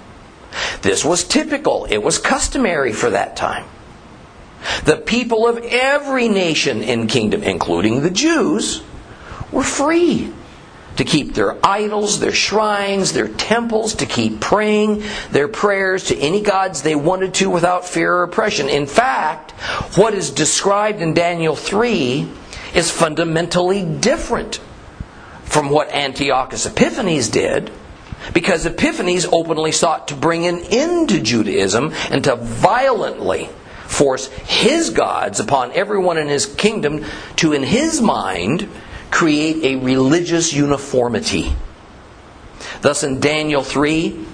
This 0.82 1.04
was 1.04 1.24
typical, 1.24 1.86
it 1.88 1.98
was 1.98 2.18
customary 2.18 2.92
for 2.92 3.10
that 3.10 3.36
time. 3.36 3.66
The 4.84 4.96
people 4.96 5.46
of 5.46 5.58
every 5.58 6.28
nation 6.28 6.82
in 6.82 7.06
kingdom, 7.06 7.42
including 7.42 8.02
the 8.02 8.10
Jews, 8.10 8.82
were 9.52 9.62
free 9.62 10.32
to 10.96 11.04
keep 11.04 11.34
their 11.34 11.56
idols, 11.64 12.20
their 12.20 12.32
shrines, 12.32 13.12
their 13.12 13.28
temples, 13.28 13.94
to 13.96 14.06
keep 14.06 14.40
praying 14.40 15.02
their 15.30 15.48
prayers 15.48 16.04
to 16.04 16.16
any 16.16 16.40
gods 16.40 16.82
they 16.82 16.94
wanted 16.94 17.34
to 17.34 17.50
without 17.50 17.84
fear 17.84 18.14
or 18.14 18.22
oppression. 18.22 18.68
In 18.68 18.86
fact, 18.86 19.52
what 19.96 20.14
is 20.14 20.30
described 20.30 21.00
in 21.00 21.14
Daniel 21.14 21.56
3 21.56 22.28
is 22.74 22.90
fundamentally 22.90 23.84
different 23.84 24.60
from 25.44 25.70
what 25.70 25.92
Antiochus 25.92 26.66
Epiphanes 26.66 27.28
did. 27.28 27.70
Because 28.32 28.64
Epiphanes 28.64 29.26
openly 29.26 29.70
sought 29.70 30.08
to 30.08 30.14
bring 30.14 30.46
an 30.46 30.60
end 30.70 31.10
to 31.10 31.20
Judaism 31.20 31.92
and 32.10 32.24
to 32.24 32.36
violently 32.36 33.50
force 33.94 34.26
his 34.26 34.90
gods 34.90 35.40
upon 35.40 35.72
everyone 35.72 36.18
in 36.18 36.28
his 36.28 36.46
kingdom 36.46 37.04
to, 37.36 37.52
in 37.52 37.62
his 37.62 38.00
mind, 38.00 38.68
create 39.10 39.64
a 39.64 39.76
religious 39.76 40.52
uniformity. 40.52 41.52
Thus, 42.80 43.04
in 43.04 43.20
Daniel 43.20 43.62
3, 43.62 44.26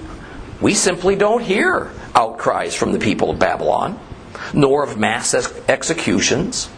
we 0.61 0.75
simply 0.75 1.17
don't 1.17 1.43
hear 1.43 1.90
outcries 2.14 2.75
from 2.75 2.93
the 2.93 2.99
people 2.99 3.31
of 3.31 3.38
Babylon, 3.38 3.99
nor 4.55 4.83
of 4.83 4.99
mass 4.99 5.35
executions. 5.69 6.69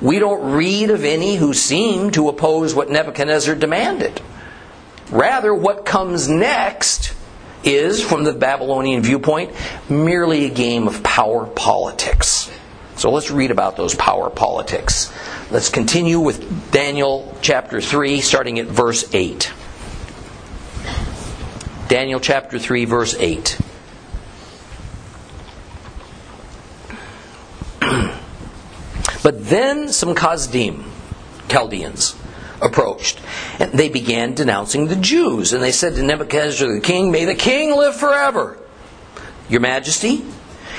We 0.00 0.18
don't 0.18 0.52
read 0.52 0.90
of 0.90 1.04
any 1.04 1.36
who 1.36 1.54
seem 1.54 2.10
to 2.12 2.28
oppose 2.28 2.74
what 2.74 2.90
Nebuchadnezzar 2.90 3.54
demanded. 3.54 4.20
Rather, 5.10 5.54
what 5.54 5.84
comes 5.84 6.28
next 6.28 7.13
is, 7.66 8.02
from 8.02 8.24
the 8.24 8.32
Babylonian 8.32 9.02
viewpoint, 9.02 9.52
merely 9.88 10.46
a 10.46 10.50
game 10.50 10.88
of 10.88 11.02
power 11.02 11.46
politics. 11.46 12.50
So 12.96 13.10
let's 13.10 13.30
read 13.30 13.50
about 13.50 13.76
those 13.76 13.94
power 13.94 14.30
politics. 14.30 15.12
Let's 15.50 15.68
continue 15.68 16.20
with 16.20 16.70
Daniel 16.70 17.36
chapter 17.42 17.80
3, 17.80 18.20
starting 18.20 18.58
at 18.58 18.66
verse 18.66 19.12
8. 19.12 19.52
Daniel 21.88 22.20
chapter 22.20 22.58
3, 22.58 22.84
verse 22.86 23.14
8. 23.18 23.58
but 29.22 29.44
then 29.46 29.88
some 29.88 30.14
Kasdim, 30.14 30.84
Chaldeans, 31.48 32.14
approached, 32.60 33.20
and 33.58 33.72
they 33.72 33.88
began 33.88 34.34
denouncing 34.34 34.86
the 34.86 34.96
Jews. 34.96 35.52
And 35.52 35.62
they 35.62 35.72
said 35.72 35.94
to 35.94 36.02
Nebuchadnezzar 36.02 36.72
the 36.72 36.80
king, 36.80 37.10
May 37.10 37.24
the 37.24 37.34
king 37.34 37.76
live 37.76 37.96
forever. 37.96 38.58
Your 39.48 39.60
Majesty, 39.60 40.24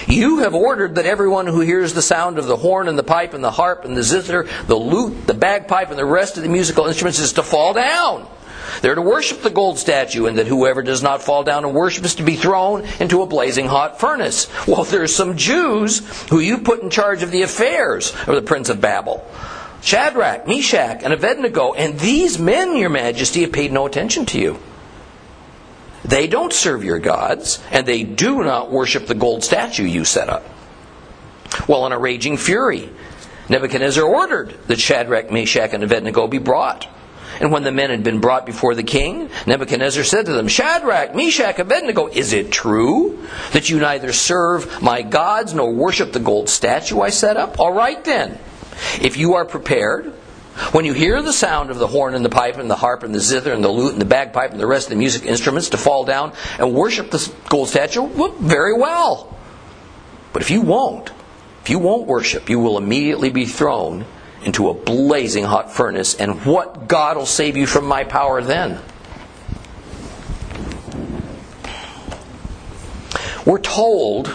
you 0.07 0.39
have 0.39 0.53
ordered 0.53 0.95
that 0.95 1.05
everyone 1.05 1.47
who 1.47 1.61
hears 1.61 1.93
the 1.93 2.01
sound 2.01 2.37
of 2.37 2.47
the 2.47 2.57
horn 2.57 2.87
and 2.87 2.97
the 2.97 3.03
pipe 3.03 3.33
and 3.33 3.43
the 3.43 3.51
harp 3.51 3.85
and 3.85 3.95
the 3.95 4.03
zither, 4.03 4.47
the 4.67 4.75
lute, 4.75 5.27
the 5.27 5.33
bagpipe, 5.33 5.89
and 5.89 5.99
the 5.99 6.05
rest 6.05 6.37
of 6.37 6.43
the 6.43 6.49
musical 6.49 6.85
instruments 6.85 7.19
is 7.19 7.33
to 7.33 7.43
fall 7.43 7.73
down. 7.73 8.27
They're 8.81 8.95
to 8.95 9.01
worship 9.01 9.41
the 9.41 9.49
gold 9.49 9.77
statue, 9.77 10.25
and 10.25 10.37
that 10.37 10.47
whoever 10.47 10.81
does 10.81 11.01
not 11.01 11.21
fall 11.21 11.43
down 11.43 11.65
and 11.65 11.73
worship 11.73 12.03
is 12.05 12.15
to 12.15 12.23
be 12.23 12.35
thrown 12.35 12.85
into 12.99 13.21
a 13.21 13.27
blazing 13.27 13.67
hot 13.67 13.99
furnace. 13.99 14.47
Well, 14.67 14.83
there's 14.83 15.15
some 15.15 15.37
Jews 15.37 15.99
who 16.29 16.39
you 16.39 16.59
put 16.59 16.81
in 16.81 16.89
charge 16.89 17.23
of 17.23 17.31
the 17.31 17.43
affairs 17.43 18.11
of 18.27 18.35
the 18.35 18.41
Prince 18.41 18.69
of 18.69 18.81
Babel. 18.81 19.25
Shadrach, 19.81 20.47
Meshach, 20.47 21.03
and 21.03 21.13
Abednego, 21.13 21.73
and 21.73 21.99
these 21.99 22.39
men, 22.39 22.75
your 22.75 22.89
majesty, 22.89 23.41
have 23.41 23.51
paid 23.51 23.71
no 23.71 23.85
attention 23.85 24.25
to 24.27 24.39
you. 24.39 24.59
They 26.03 26.27
don't 26.27 26.53
serve 26.53 26.83
your 26.83 26.99
gods, 26.99 27.59
and 27.71 27.85
they 27.85 28.03
do 28.03 28.43
not 28.43 28.71
worship 28.71 29.07
the 29.07 29.15
gold 29.15 29.43
statue 29.43 29.85
you 29.85 30.05
set 30.05 30.29
up. 30.29 30.43
Well, 31.67 31.85
in 31.85 31.91
a 31.91 31.99
raging 31.99 32.37
fury, 32.37 32.89
Nebuchadnezzar 33.49 34.03
ordered 34.03 34.55
that 34.67 34.79
Shadrach, 34.79 35.31
Meshach, 35.31 35.73
and 35.73 35.83
Abednego 35.83 36.27
be 36.27 36.37
brought. 36.37 36.87
And 37.39 37.51
when 37.51 37.63
the 37.63 37.71
men 37.71 37.89
had 37.89 38.03
been 38.03 38.21
brought 38.21 38.45
before 38.45 38.75
the 38.75 38.83
king, 38.83 39.29
Nebuchadnezzar 39.45 40.03
said 40.03 40.25
to 40.27 40.33
them, 40.33 40.47
Shadrach, 40.47 41.15
Meshach, 41.15 41.59
Abednego, 41.59 42.07
is 42.07 42.33
it 42.33 42.51
true 42.51 43.27
that 43.51 43.69
you 43.69 43.79
neither 43.79 44.13
serve 44.13 44.81
my 44.81 45.01
gods 45.01 45.53
nor 45.53 45.71
worship 45.71 46.13
the 46.13 46.19
gold 46.19 46.49
statue 46.49 47.01
I 47.01 47.09
set 47.09 47.35
up? 47.35 47.59
All 47.59 47.73
right 47.73 48.01
then. 48.03 48.39
If 49.01 49.17
you 49.17 49.35
are 49.35 49.45
prepared, 49.45 50.13
when 50.71 50.85
you 50.85 50.93
hear 50.93 51.21
the 51.21 51.33
sound 51.33 51.69
of 51.69 51.79
the 51.79 51.87
horn 51.87 52.15
and 52.15 52.23
the 52.23 52.29
pipe 52.29 52.57
and 52.57 52.69
the 52.69 52.75
harp 52.75 53.03
and 53.03 53.13
the 53.13 53.19
zither 53.19 53.53
and 53.53 53.63
the 53.63 53.69
lute 53.69 53.91
and 53.91 54.01
the 54.01 54.05
bagpipe 54.05 54.51
and 54.51 54.59
the 54.59 54.67
rest 54.67 54.87
of 54.87 54.91
the 54.91 54.95
music 54.95 55.25
instruments 55.25 55.69
to 55.69 55.77
fall 55.77 56.05
down 56.05 56.31
and 56.59 56.73
worship 56.73 57.11
the 57.11 57.33
gold 57.49 57.67
statue, 57.67 58.03
well, 58.03 58.31
very 58.39 58.73
well. 58.73 59.37
But 60.31 60.41
if 60.41 60.51
you 60.51 60.61
won't, 60.61 61.11
if 61.61 61.69
you 61.69 61.79
won't 61.79 62.07
worship, 62.07 62.49
you 62.49 62.59
will 62.59 62.77
immediately 62.77 63.29
be 63.29 63.45
thrown 63.45 64.05
into 64.43 64.69
a 64.69 64.73
blazing 64.73 65.43
hot 65.43 65.71
furnace. 65.71 66.15
And 66.15 66.45
what 66.45 66.87
God 66.87 67.17
will 67.17 67.25
save 67.25 67.57
you 67.57 67.65
from 67.65 67.85
my 67.85 68.03
power 68.03 68.41
then? 68.41 68.79
We're 73.45 73.59
told 73.59 74.33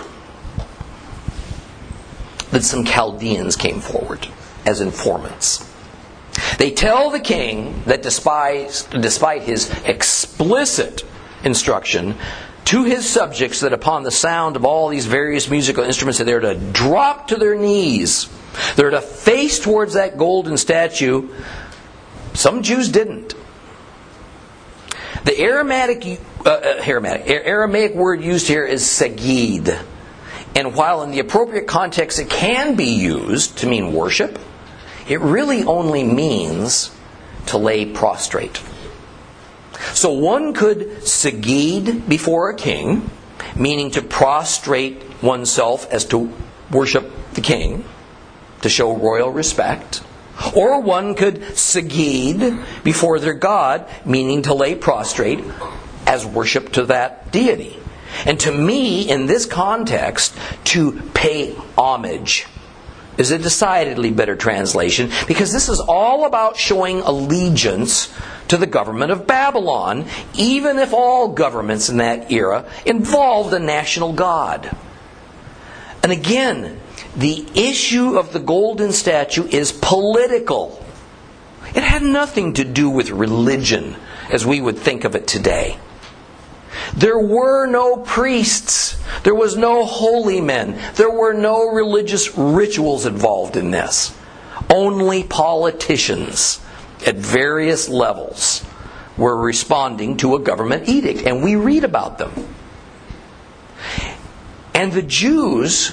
that 2.50 2.64
some 2.64 2.85
Chaldeans 2.85 3.57
came 3.57 3.80
forward 3.80 4.26
as 4.66 4.80
informants. 4.80 5.66
They 6.59 6.71
tell 6.71 7.11
the 7.11 7.21
king 7.21 7.83
that 7.87 8.02
despite, 8.02 8.87
despite 8.92 9.42
his 9.42 9.71
explicit 9.85 11.04
instruction 11.45 12.16
to 12.66 12.85
his 12.85 13.09
subjects 13.09 13.61
that 13.61 13.73
upon 13.73 14.02
the 14.02 14.11
sound 14.11 14.57
of 14.57 14.64
all 14.64 14.88
these 14.88 15.07
various 15.07 15.50
musical 15.50 15.83
instruments 15.83 16.19
that 16.19 16.25
they're 16.25 16.40
to 16.40 16.54
drop 16.54 17.28
to 17.28 17.37
their 17.37 17.57
knees, 17.57 18.28
they're 18.76 18.90
to 18.90 19.00
face 19.00 19.59
towards 19.59 19.95
that 19.95 20.19
golden 20.19 20.57
statue. 20.57 21.28
Some 22.35 22.62
Jews 22.62 22.88
didn't. 22.88 23.35
The 25.25 25.38
Aramaic, 25.38 26.21
uh, 26.45 26.49
uh 26.49 26.83
Aramaic, 26.85 27.28
Aramaic 27.28 27.95
word 27.95 28.23
used 28.23 28.47
here 28.49 28.64
is 28.64 28.83
sagid. 28.83 29.85
And 30.54 30.75
while 30.75 31.02
in 31.02 31.11
the 31.11 31.21
appropriate 31.21 31.66
context 31.66 32.19
it 32.19 32.28
can 32.28 32.75
be 32.75 32.87
used 32.87 33.59
to 33.59 33.66
mean 33.66 33.92
worship, 33.92 34.38
it 35.09 35.21
really 35.21 35.64
only 35.64 36.04
means 36.04 36.95
to 37.47 37.59
lay 37.59 37.87
prostrate. 37.87 38.61
So 39.95 40.12
one 40.12 40.52
could 40.52 41.02
sagid 41.02 42.09
before 42.09 42.50
a 42.50 42.54
king, 42.54 43.11
meaning 43.57 43.90
to 43.92 44.02
prostrate 44.02 45.02
oneself 45.23 45.90
as 45.90 46.04
to 46.07 46.33
worship 46.71 47.11
the 47.35 47.40
king, 47.40 47.85
to 48.62 48.69
show 48.69 48.97
royal 48.97 49.30
respect. 49.30 50.02
Or 50.54 50.80
one 50.80 51.14
could 51.14 51.40
sagid 51.54 52.64
before 52.85 53.19
their 53.19 53.35
God, 53.35 53.88
meaning 54.04 54.42
to 54.42 54.54
lay 54.54 54.75
prostrate 54.75 55.42
as 56.07 56.25
worship 56.25 56.73
to 56.73 56.87
that 56.87 57.33
deity. 57.33 57.79
And 58.26 58.38
to 58.40 58.52
me, 58.52 59.08
in 59.08 59.26
this 59.26 59.46
context, 59.46 60.36
to 60.64 61.00
pay 61.14 61.54
homage 61.76 62.46
is 63.18 63.30
a 63.30 63.38
decidedly 63.38 64.10
better 64.10 64.34
translation 64.34 65.10
because 65.28 65.52
this 65.52 65.68
is 65.68 65.80
all 65.80 66.24
about 66.24 66.56
showing 66.56 67.00
allegiance 67.00 68.12
to 68.48 68.56
the 68.56 68.66
government 68.66 69.12
of 69.12 69.26
Babylon, 69.26 70.06
even 70.34 70.78
if 70.78 70.92
all 70.92 71.28
governments 71.28 71.88
in 71.88 71.98
that 71.98 72.32
era 72.32 72.68
involved 72.84 73.52
a 73.52 73.58
national 73.58 74.12
god. 74.12 74.74
And 76.02 76.12
again, 76.12 76.80
the 77.14 77.46
issue 77.54 78.18
of 78.18 78.32
the 78.32 78.40
golden 78.40 78.92
statue 78.92 79.46
is 79.46 79.70
political. 79.70 80.84
It 81.74 81.82
had 81.82 82.02
nothing 82.02 82.54
to 82.54 82.64
do 82.64 82.90
with 82.90 83.10
religion 83.10 83.96
as 84.30 84.46
we 84.46 84.60
would 84.60 84.78
think 84.78 85.04
of 85.04 85.14
it 85.14 85.26
today. 85.26 85.78
There 86.94 87.18
were 87.18 87.66
no 87.66 87.96
priests. 87.96 88.96
There 89.22 89.34
was 89.34 89.56
no 89.56 89.84
holy 89.84 90.40
men. 90.40 90.80
There 90.94 91.10
were 91.10 91.34
no 91.34 91.70
religious 91.70 92.36
rituals 92.36 93.06
involved 93.06 93.56
in 93.56 93.70
this. 93.70 94.14
Only 94.68 95.24
politicians 95.24 96.60
at 97.06 97.16
various 97.16 97.88
levels 97.88 98.64
were 99.16 99.36
responding 99.36 100.16
to 100.18 100.34
a 100.34 100.40
government 100.40 100.88
edict, 100.88 101.22
and 101.26 101.42
we 101.42 101.56
read 101.56 101.84
about 101.84 102.18
them. 102.18 102.54
And 104.74 104.92
the 104.92 105.02
Jews, 105.02 105.92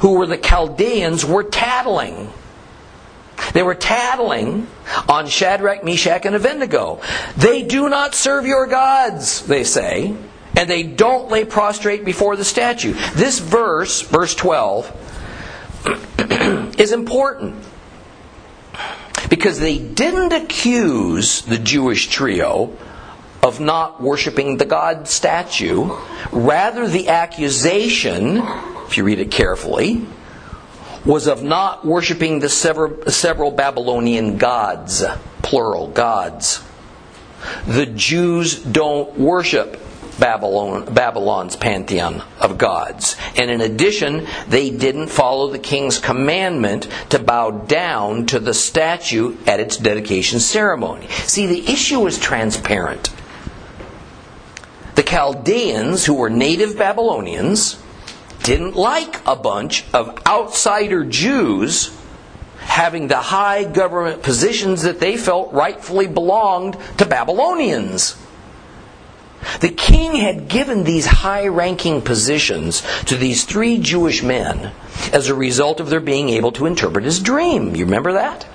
who 0.00 0.12
were 0.12 0.26
the 0.26 0.36
Chaldeans, 0.36 1.24
were 1.24 1.44
tattling. 1.44 2.32
They 3.58 3.64
were 3.64 3.74
tattling 3.74 4.68
on 5.08 5.26
Shadrach, 5.26 5.82
Meshach, 5.82 6.24
and 6.24 6.36
Abednego. 6.36 7.00
They 7.36 7.64
do 7.64 7.88
not 7.88 8.14
serve 8.14 8.46
your 8.46 8.68
gods, 8.68 9.44
they 9.46 9.64
say, 9.64 10.14
and 10.56 10.70
they 10.70 10.84
don't 10.84 11.28
lay 11.28 11.44
prostrate 11.44 12.04
before 12.04 12.36
the 12.36 12.44
statue. 12.44 12.94
This 13.14 13.40
verse, 13.40 14.02
verse 14.02 14.36
12, 14.36 14.92
is 16.78 16.92
important 16.92 17.56
because 19.28 19.58
they 19.58 19.78
didn't 19.78 20.32
accuse 20.32 21.42
the 21.42 21.58
Jewish 21.58 22.06
trio 22.06 22.76
of 23.42 23.58
not 23.58 24.00
worshiping 24.00 24.58
the 24.58 24.66
God 24.66 25.08
statue. 25.08 25.96
Rather, 26.30 26.86
the 26.86 27.08
accusation, 27.08 28.36
if 28.86 28.96
you 28.96 29.02
read 29.02 29.18
it 29.18 29.32
carefully, 29.32 30.06
was 31.04 31.26
of 31.26 31.42
not 31.42 31.84
worshiping 31.84 32.40
the 32.40 32.48
several, 32.48 33.50
Babylonian 33.50 34.38
gods, 34.38 35.04
plural 35.42 35.88
gods. 35.88 36.62
The 37.66 37.86
Jews 37.86 38.58
don't 38.58 39.16
worship 39.18 39.80
Babylon, 40.18 40.92
Babylon's 40.92 41.54
pantheon 41.56 42.22
of 42.40 42.58
gods. 42.58 43.16
And 43.36 43.50
in 43.50 43.60
addition, 43.60 44.26
they 44.48 44.70
didn't 44.70 45.08
follow 45.08 45.48
the 45.50 45.58
king's 45.60 45.98
commandment 45.98 46.88
to 47.10 47.18
bow 47.18 47.50
down 47.52 48.26
to 48.26 48.40
the 48.40 48.54
statue 48.54 49.36
at 49.46 49.60
its 49.60 49.76
dedication 49.76 50.40
ceremony. 50.40 51.06
See, 51.08 51.46
the 51.46 51.72
issue 51.72 52.04
is 52.06 52.18
transparent. 52.18 53.10
The 54.96 55.04
Chaldeans, 55.04 56.04
who 56.04 56.14
were 56.14 56.30
native 56.30 56.76
Babylonians, 56.76 57.80
didn't 58.42 58.76
like 58.76 59.20
a 59.26 59.36
bunch 59.36 59.84
of 59.92 60.20
outsider 60.26 61.04
Jews 61.04 61.94
having 62.58 63.08
the 63.08 63.16
high 63.16 63.64
government 63.64 64.22
positions 64.22 64.82
that 64.82 65.00
they 65.00 65.16
felt 65.16 65.52
rightfully 65.52 66.06
belonged 66.06 66.76
to 66.98 67.06
Babylonians. 67.06 68.16
The 69.60 69.70
king 69.70 70.16
had 70.16 70.48
given 70.48 70.84
these 70.84 71.06
high 71.06 71.46
ranking 71.46 72.02
positions 72.02 72.82
to 73.06 73.16
these 73.16 73.44
three 73.44 73.78
Jewish 73.78 74.22
men 74.22 74.72
as 75.12 75.28
a 75.28 75.34
result 75.34 75.80
of 75.80 75.90
their 75.90 76.00
being 76.00 76.28
able 76.28 76.52
to 76.52 76.66
interpret 76.66 77.04
his 77.04 77.20
dream. 77.20 77.74
You 77.74 77.84
remember 77.84 78.12
that? 78.14 78.46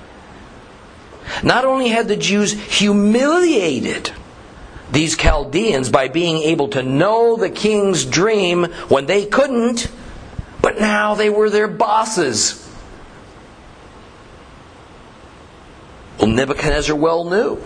Not 1.41 1.65
only 1.65 1.89
had 1.89 2.07
the 2.07 2.17
Jews 2.17 2.51
humiliated 2.51 4.11
these 4.93 5.17
Chaldeans 5.17 5.89
by 5.89 6.07
being 6.07 6.37
able 6.43 6.69
to 6.69 6.83
know 6.83 7.35
the 7.35 7.49
king's 7.49 8.05
dream 8.05 8.65
when 8.87 9.05
they 9.05 9.25
couldn't, 9.25 9.91
but 10.61 10.79
now 10.79 11.15
they 11.15 11.29
were 11.29 11.49
their 11.49 11.67
bosses. 11.67 12.59
Well, 16.19 16.27
Nebuchadnezzar 16.27 16.95
well 16.95 17.25
knew 17.25 17.61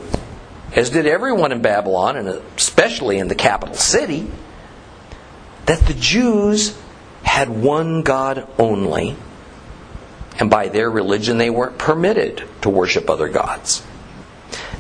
as 0.74 0.90
did 0.90 1.06
everyone 1.06 1.52
in 1.52 1.62
Babylon, 1.62 2.18
and 2.18 2.28
especially 2.56 3.18
in 3.18 3.28
the 3.28 3.36
capital 3.36 3.76
city, 3.76 4.30
that 5.66 5.80
the 5.82 5.94
Jews 5.94 6.78
had 7.24 7.50
one 7.50 8.02
God 8.02 8.48
only, 8.60 9.16
and 10.40 10.50
by 10.50 10.68
their 10.70 10.90
religion 10.90 11.38
they 11.38 11.50
weren't 11.50 11.78
permitted 11.78 12.44
to 12.62 12.70
worship 12.70 13.10
other 13.10 13.30
gods. 13.30 13.84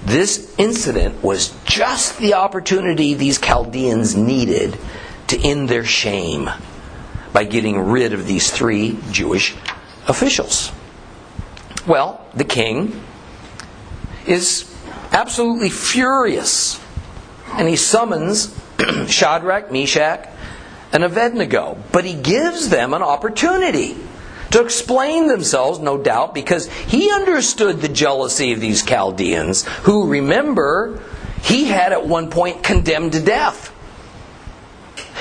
This 0.05 0.53
incident 0.57 1.23
was 1.23 1.53
just 1.65 2.17
the 2.17 2.35
opportunity 2.35 3.13
these 3.13 3.39
Chaldeans 3.39 4.15
needed 4.15 4.77
to 5.27 5.39
end 5.39 5.69
their 5.69 5.83
shame 5.83 6.49
by 7.33 7.43
getting 7.43 7.79
rid 7.79 8.13
of 8.13 8.25
these 8.25 8.49
three 8.49 8.97
Jewish 9.11 9.55
officials. 10.07 10.71
Well, 11.85 12.25
the 12.33 12.43
king 12.43 13.01
is 14.25 14.73
absolutely 15.11 15.69
furious. 15.69 16.79
And 17.53 17.67
he 17.67 17.75
summons 17.75 18.53
Shadrach, 19.07 19.71
Meshach, 19.71 20.27
and 20.93 21.03
Abednego. 21.03 21.77
But 21.91 22.05
he 22.05 22.13
gives 22.13 22.69
them 22.69 22.93
an 22.93 23.01
opportunity 23.01 23.97
to 24.51 24.61
explain 24.61 25.27
themselves, 25.27 25.79
no 25.79 25.97
doubt, 25.97 26.33
because 26.33 26.67
he 26.67 27.11
understood 27.11 27.81
the 27.81 27.89
jealousy 27.89 28.53
of 28.53 28.59
these 28.59 28.83
Chaldeans, 28.83 29.65
who, 29.83 30.07
remember, 30.07 31.01
he 31.41 31.65
had 31.65 31.91
at 31.91 32.07
one 32.07 32.29
point 32.29 32.63
condemned 32.63 33.13
to 33.13 33.21
death. 33.21 33.73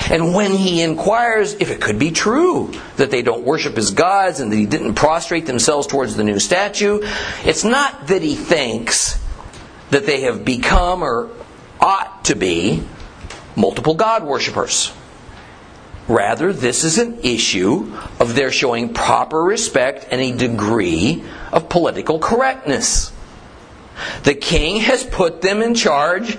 And 0.09 0.33
when 0.33 0.51
he 0.51 0.81
inquires 0.81 1.53
if 1.55 1.69
it 1.69 1.81
could 1.81 1.99
be 1.99 2.11
true 2.11 2.71
that 2.95 3.11
they 3.11 3.21
don't 3.21 3.43
worship 3.43 3.75
his 3.75 3.91
gods 3.91 4.39
and 4.39 4.51
that 4.51 4.55
he 4.55 4.65
didn't 4.65 4.93
prostrate 4.93 5.45
themselves 5.45 5.87
towards 5.87 6.15
the 6.15 6.23
new 6.23 6.39
statue, 6.39 7.01
it's 7.43 7.63
not 7.63 8.07
that 8.07 8.21
he 8.21 8.35
thinks 8.35 9.21
that 9.89 10.05
they 10.05 10.21
have 10.21 10.45
become 10.45 11.03
or 11.03 11.29
ought 11.79 12.25
to 12.25 12.35
be 12.35 12.83
multiple 13.55 13.95
God 13.95 14.23
worshippers. 14.23 14.93
Rather, 16.07 16.53
this 16.53 16.83
is 16.83 16.97
an 16.97 17.19
issue 17.23 17.91
of 18.19 18.33
their 18.33 18.51
showing 18.51 18.93
proper 18.93 19.43
respect 19.43 20.07
and 20.09 20.21
a 20.21 20.31
degree 20.31 21.23
of 21.51 21.67
political 21.67 22.17
correctness. 22.19 23.11
The 24.23 24.33
king 24.33 24.77
has 24.81 25.03
put 25.03 25.41
them 25.41 25.61
in 25.61 25.75
charge 25.75 26.37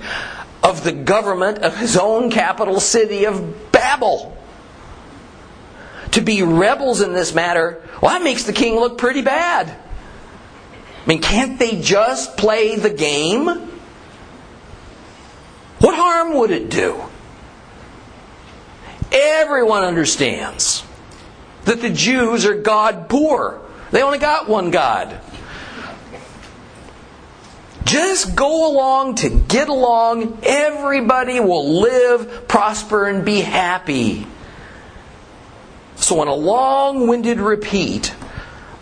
of 0.62 0.84
the 0.84 0.92
government 0.92 1.58
of 1.58 1.76
his 1.76 1.96
own 1.96 2.30
capital 2.30 2.80
city 2.80 3.24
of 3.26 3.72
Babel. 3.72 4.36
To 6.12 6.20
be 6.22 6.42
rebels 6.42 7.02
in 7.02 7.12
this 7.12 7.34
matter, 7.34 7.82
well, 8.00 8.12
that 8.12 8.22
makes 8.22 8.44
the 8.44 8.52
king 8.52 8.76
look 8.76 8.96
pretty 8.96 9.22
bad. 9.22 9.68
I 9.68 11.06
mean, 11.06 11.20
can't 11.20 11.58
they 11.58 11.80
just 11.80 12.36
play 12.36 12.76
the 12.76 12.90
game? 12.90 13.46
What 15.78 15.94
harm 15.94 16.34
would 16.34 16.50
it 16.50 16.70
do? 16.70 17.02
Everyone 19.12 19.84
understands 19.84 20.84
that 21.64 21.80
the 21.80 21.90
Jews 21.90 22.44
are 22.46 22.54
God 22.54 23.08
poor. 23.08 23.60
They 23.90 24.02
only 24.02 24.18
got 24.18 24.48
one 24.48 24.70
God. 24.70 25.20
Just 27.84 28.36
go 28.36 28.70
along 28.70 29.16
to 29.16 29.30
get 29.30 29.68
along. 29.68 30.40
Everybody 30.42 31.40
will 31.40 31.80
live, 31.80 32.46
prosper, 32.46 33.06
and 33.06 33.24
be 33.24 33.40
happy. 33.40 34.26
So, 35.96 36.20
in 36.22 36.28
a 36.28 36.34
long 36.34 37.08
winded 37.08 37.40
repeat 37.40 38.14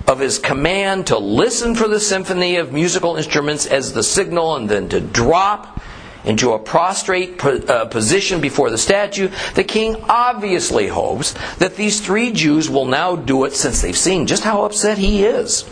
of 0.06 0.18
his 0.18 0.38
command 0.38 1.08
to 1.08 1.18
listen 1.18 1.74
for 1.74 1.88
the 1.88 2.00
symphony 2.00 2.56
of 2.56 2.72
musical 2.72 3.16
instruments 3.16 3.66
as 3.66 3.92
the 3.92 4.02
signal 4.02 4.56
and 4.56 4.68
then 4.68 4.88
to 4.88 5.00
drop 5.00 5.80
into 6.26 6.52
a 6.52 6.58
prostrate 6.58 7.42
uh, 7.44 7.86
position 7.86 8.40
before 8.40 8.68
the 8.68 8.78
statue, 8.78 9.30
the 9.54 9.64
king 9.64 9.96
obviously 10.08 10.88
hopes 10.88 11.34
that 11.58 11.76
these 11.76 12.04
three 12.04 12.32
Jews 12.32 12.68
will 12.68 12.86
now 12.86 13.16
do 13.16 13.44
it 13.44 13.54
since 13.54 13.80
they've 13.80 13.96
seen 13.96 14.26
just 14.26 14.42
how 14.42 14.64
upset 14.64 14.98
he 14.98 15.24
is 15.24 15.64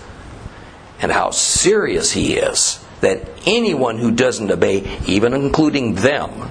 and 1.00 1.10
how 1.12 1.30
serious 1.30 2.12
he 2.12 2.34
is 2.34 2.82
that 3.00 3.28
anyone 3.44 3.98
who 3.98 4.10
doesn't 4.10 4.50
obey, 4.50 4.98
even 5.06 5.34
including 5.34 5.96
them, 5.96 6.50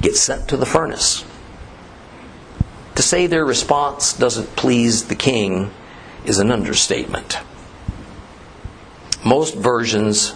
gets 0.00 0.20
sent 0.20 0.48
to 0.48 0.56
the 0.56 0.66
furnace. 0.66 1.24
To 2.96 3.02
say 3.02 3.26
their 3.26 3.44
response 3.44 4.12
doesn't 4.12 4.54
please 4.54 5.04
the 5.04 5.14
king 5.14 5.70
is 6.24 6.38
an 6.38 6.52
understatement. 6.52 7.38
Most 9.24 9.56
versions 9.56 10.34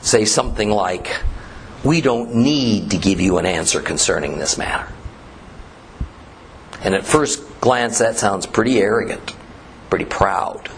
say 0.00 0.24
something 0.24 0.70
like, 0.70 1.22
We 1.84 2.00
don't 2.00 2.34
need 2.34 2.90
to 2.92 2.98
give 2.98 3.20
you 3.20 3.38
an 3.38 3.46
answer 3.46 3.80
concerning 3.80 4.38
this 4.38 4.56
matter. 4.56 4.90
And 6.80 6.94
at 6.94 7.04
first 7.04 7.60
glance, 7.60 7.98
that 7.98 8.16
sounds 8.16 8.46
pretty 8.46 8.78
arrogant, 8.78 9.34
pretty 9.90 10.04
proud, 10.06 10.70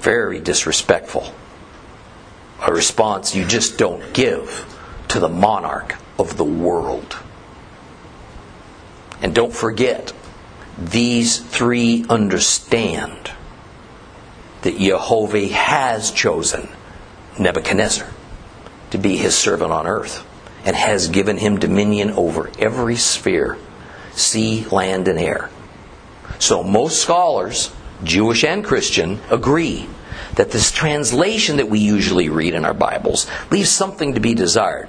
very 0.00 0.40
disrespectful 0.40 1.34
a 2.66 2.72
response 2.72 3.34
you 3.34 3.44
just 3.44 3.78
don't 3.78 4.12
give 4.12 4.74
to 5.08 5.20
the 5.20 5.28
monarch 5.28 5.96
of 6.18 6.36
the 6.36 6.44
world. 6.44 7.16
And 9.22 9.34
don't 9.34 9.54
forget, 9.54 10.12
these 10.76 11.38
three 11.38 12.04
understand 12.08 13.30
that 14.62 14.78
Jehovah 14.78 15.48
has 15.48 16.10
chosen 16.10 16.68
Nebuchadnezzar 17.38 18.08
to 18.90 18.98
be 18.98 19.16
his 19.16 19.36
servant 19.36 19.72
on 19.72 19.86
earth 19.86 20.24
and 20.64 20.74
has 20.76 21.08
given 21.08 21.36
him 21.38 21.58
dominion 21.58 22.10
over 22.10 22.50
every 22.58 22.96
sphere 22.96 23.58
sea, 24.12 24.64
land, 24.66 25.08
and 25.08 25.18
air. 25.18 25.48
So 26.38 26.62
most 26.62 27.00
scholars, 27.00 27.72
Jewish 28.04 28.44
and 28.44 28.64
Christian, 28.64 29.20
agree 29.30 29.88
that 30.34 30.50
this 30.50 30.70
translation 30.70 31.56
that 31.56 31.68
we 31.68 31.78
usually 31.78 32.28
read 32.28 32.54
in 32.54 32.64
our 32.64 32.74
Bibles 32.74 33.26
leaves 33.50 33.70
something 33.70 34.14
to 34.14 34.20
be 34.20 34.34
desired. 34.34 34.88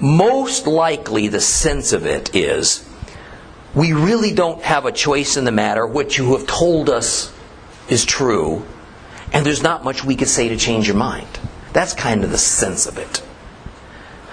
Most 0.00 0.66
likely, 0.66 1.28
the 1.28 1.40
sense 1.40 1.92
of 1.92 2.06
it 2.06 2.34
is 2.34 2.88
we 3.74 3.92
really 3.92 4.34
don't 4.34 4.62
have 4.62 4.84
a 4.84 4.92
choice 4.92 5.36
in 5.36 5.44
the 5.44 5.52
matter. 5.52 5.86
What 5.86 6.18
you 6.18 6.36
have 6.36 6.46
told 6.46 6.90
us 6.90 7.32
is 7.88 8.04
true, 8.04 8.66
and 9.32 9.46
there's 9.46 9.62
not 9.62 9.84
much 9.84 10.04
we 10.04 10.16
could 10.16 10.28
say 10.28 10.48
to 10.48 10.56
change 10.56 10.88
your 10.88 10.96
mind. 10.96 11.28
That's 11.72 11.94
kind 11.94 12.24
of 12.24 12.30
the 12.30 12.38
sense 12.38 12.86
of 12.86 12.98
it. 12.98 13.22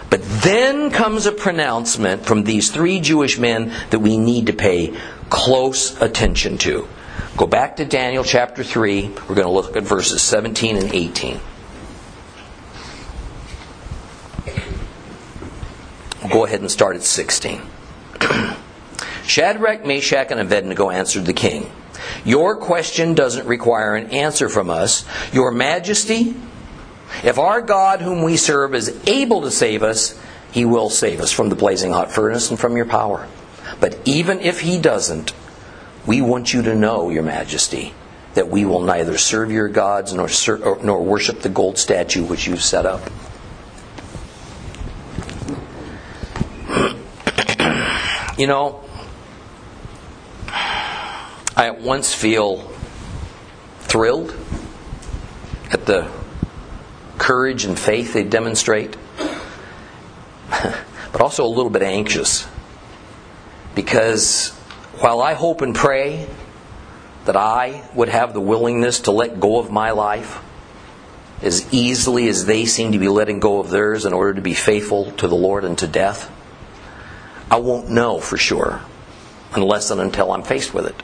But 0.09 0.23
then 0.23 0.89
comes 0.91 1.25
a 1.25 1.31
pronouncement 1.31 2.25
from 2.25 2.43
these 2.43 2.71
three 2.71 2.99
Jewish 2.99 3.37
men 3.37 3.71
that 3.91 3.99
we 3.99 4.17
need 4.17 4.47
to 4.47 4.53
pay 4.53 4.97
close 5.29 5.99
attention 6.01 6.57
to. 6.59 6.87
Go 7.37 7.45
back 7.45 7.77
to 7.77 7.85
Daniel 7.85 8.23
chapter 8.23 8.63
3. 8.63 9.07
We're 9.07 9.35
going 9.35 9.47
to 9.47 9.49
look 9.49 9.75
at 9.77 9.83
verses 9.83 10.21
17 10.21 10.77
and 10.77 10.93
18. 10.93 11.39
We'll 16.21 16.33
go 16.33 16.45
ahead 16.45 16.59
and 16.59 16.69
start 16.69 16.95
at 16.95 17.03
16. 17.03 17.61
Shadrach, 19.25 19.85
Meshach, 19.85 20.31
and 20.31 20.39
Abednego 20.39 20.89
answered 20.89 21.25
the 21.25 21.33
king. 21.33 21.71
Your 22.25 22.57
question 22.57 23.13
doesn't 23.13 23.47
require 23.47 23.95
an 23.95 24.07
answer 24.07 24.49
from 24.49 24.69
us. 24.69 25.05
Your 25.31 25.51
majesty, 25.51 26.35
if 27.23 27.37
our 27.37 27.61
God 27.61 28.01
whom 28.01 28.23
we 28.23 28.37
serve 28.37 28.75
is 28.75 28.99
able 29.07 29.41
to 29.41 29.51
save 29.51 29.83
us, 29.83 30.19
he 30.51 30.65
will 30.65 30.89
save 30.89 31.19
us 31.21 31.31
from 31.31 31.49
the 31.49 31.55
blazing 31.55 31.91
hot 31.91 32.11
furnace 32.11 32.49
and 32.49 32.59
from 32.59 32.75
your 32.75 32.85
power. 32.85 33.27
But 33.79 33.99
even 34.05 34.39
if 34.39 34.61
he 34.61 34.79
doesn't, 34.79 35.33
we 36.05 36.21
want 36.21 36.53
you 36.53 36.61
to 36.63 36.73
know, 36.73 37.09
Your 37.09 37.23
Majesty, 37.23 37.93
that 38.33 38.49
we 38.49 38.65
will 38.65 38.81
neither 38.81 39.17
serve 39.17 39.51
your 39.51 39.67
gods 39.67 40.13
nor, 40.13 40.29
ser- 40.29 40.77
nor 40.81 41.03
worship 41.03 41.41
the 41.41 41.49
gold 41.49 41.77
statue 41.77 42.23
which 42.23 42.47
you've 42.47 42.63
set 42.63 42.85
up. 42.85 43.01
you 48.37 48.47
know, 48.47 48.83
I 50.47 51.67
at 51.67 51.81
once 51.81 52.13
feel 52.13 52.71
thrilled 53.81 54.33
at 55.71 55.85
the 55.85 56.09
courage 57.19 57.65
and 57.65 57.77
faith 57.77 58.13
they 58.13 58.23
demonstrate, 58.23 58.97
but 60.49 61.21
also 61.21 61.45
a 61.45 61.47
little 61.47 61.69
bit 61.69 61.83
anxious 61.83 62.47
because 63.75 64.49
while 64.99 65.21
I 65.21 65.33
hope 65.33 65.61
and 65.61 65.75
pray 65.75 66.27
that 67.25 67.35
I 67.35 67.87
would 67.93 68.09
have 68.09 68.33
the 68.33 68.41
willingness 68.41 69.01
to 69.01 69.11
let 69.11 69.39
go 69.39 69.59
of 69.59 69.69
my 69.71 69.91
life 69.91 70.39
as 71.41 71.71
easily 71.73 72.27
as 72.27 72.45
they 72.45 72.65
seem 72.65 72.91
to 72.91 72.99
be 72.99 73.07
letting 73.07 73.39
go 73.39 73.59
of 73.59 73.69
theirs 73.69 74.05
in 74.05 74.13
order 74.13 74.33
to 74.33 74.41
be 74.41 74.53
faithful 74.53 75.11
to 75.13 75.27
the 75.27 75.35
Lord 75.35 75.63
and 75.63 75.77
to 75.77 75.87
death, 75.87 76.29
I 77.49 77.57
won't 77.57 77.89
know 77.89 78.19
for 78.19 78.37
sure 78.37 78.81
unless 79.53 79.91
and 79.91 80.01
until 80.01 80.31
I'm 80.31 80.43
faced 80.43 80.73
with 80.73 80.87
it. 80.87 81.03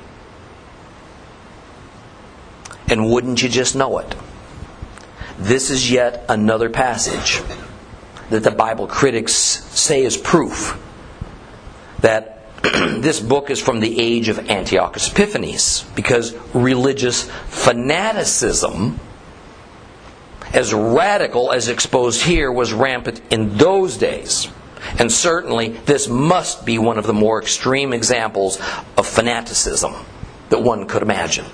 And 2.88 3.10
wouldn't 3.10 3.41
you 3.41 3.49
just 3.49 3.75
know 3.75 3.99
it? 3.99 4.15
This 5.38 5.69
is 5.69 5.91
yet 5.91 6.26
another 6.30 6.69
passage 6.69 7.41
that 8.30 8.43
the 8.43 8.52
Bible 8.52 8.88
critics 8.88 9.34
say 9.34 10.04
is 10.04 10.17
proof 10.17 10.82
that 12.00 12.36
this 12.63 13.19
book 13.19 13.50
is 13.50 13.62
from 13.62 13.80
the 13.80 14.00
age 14.00 14.30
of 14.30 14.50
Antiochus 14.50 15.12
Epiphanes 15.12 15.84
because 15.95 16.34
religious 16.54 17.30
fanaticism, 17.48 19.00
as 20.54 20.74
radical 20.74 21.52
as 21.52 21.67
exposed 21.67 22.21
here, 22.21 22.52
was 22.52 22.74
rampant 22.74 23.21
in 23.30 23.58
those 23.58 23.98
days. 23.98 24.48
And 25.00 25.12
certainly, 25.12 25.69
this 25.69 26.08
must 26.08 26.65
be 26.65 26.78
one 26.78 26.98
of 26.98 27.08
the 27.08 27.13
more 27.13 27.41
extreme 27.41 27.91
examples 27.91 28.60
of 28.98 29.06
fanaticism 29.06 29.93
that 30.50 30.62
one 30.62 30.88
could 30.88 31.02
imagine. 31.02 31.45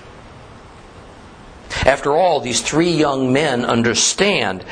After 1.85 2.15
all, 2.15 2.39
these 2.39 2.61
three 2.61 2.91
young 2.91 3.33
men 3.33 3.65
understand 3.65 4.63